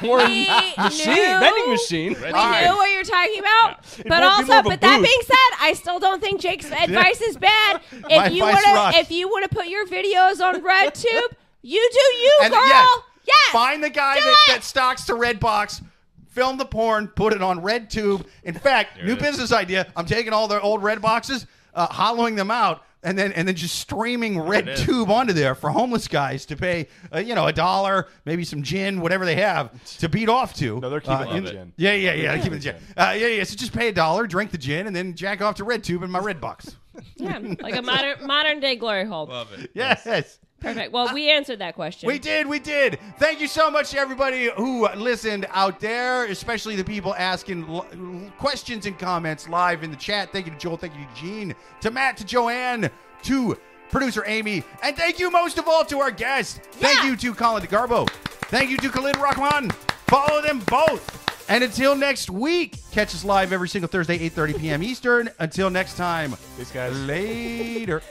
[0.00, 0.46] porn We
[1.20, 2.08] machine, knew- vending machine.
[2.14, 4.80] We Red knew what you're talking about, but might be more also, of a but
[4.80, 5.06] that booth.
[5.06, 7.80] being said, I still don't think Jake's advice is bad.
[8.02, 8.96] My If you advice want rocks.
[8.96, 12.62] to, if you want to put your videos on RedTube, you do you, And girl.
[12.66, 13.52] yes, yes.
[13.52, 14.52] Find the guy Do that, it.
[14.52, 15.82] that stocks the red box.
[16.28, 18.24] Film the porn, put it on red tube.
[18.44, 19.92] In fact, new business idea.
[19.96, 21.44] I'm taking all their old red boxes,
[21.74, 25.70] uh, hollowing them out, and then and then just streaming red tube onto there for
[25.70, 29.70] homeless guys to pay, uh, you know, a dollar, maybe some gin, whatever they have
[29.98, 30.78] to beat off to.
[30.80, 31.72] No, they're keeping Uh, the gin.
[31.76, 32.32] Yeah, yeah, yeah.
[32.34, 32.76] They're keeping the gin.
[32.96, 33.44] Uh, yeah, yeah.
[33.44, 36.02] So just pay a dollar, drink the gin, and then jack off to red tube
[36.02, 36.76] in my red box.
[37.16, 39.26] Yeah, like a modern modern day glory hole.
[39.26, 39.70] Love it.
[39.74, 40.38] Yes.
[40.60, 40.92] Perfect.
[40.92, 42.06] Well, we answered that question.
[42.06, 42.98] We did, we did.
[43.18, 47.86] Thank you so much to everybody who listened out there, especially the people asking l-
[48.38, 50.32] questions and comments live in the chat.
[50.32, 52.90] Thank you to Joel, thank you to Gene, to Matt, to Joanne,
[53.22, 53.56] to
[53.90, 56.60] producer Amy, and thank you most of all to our guest.
[56.72, 58.08] Thank you to Colin DiGarbo.
[58.50, 59.72] Thank you to Khalid Rahmaan.
[60.06, 61.48] Follow them both.
[61.50, 64.82] And until next week, catch us live every single Thursday, 8.30 p.m.
[64.84, 65.30] Eastern.
[65.40, 66.96] Until next time, Peace, guys.
[67.00, 68.02] later.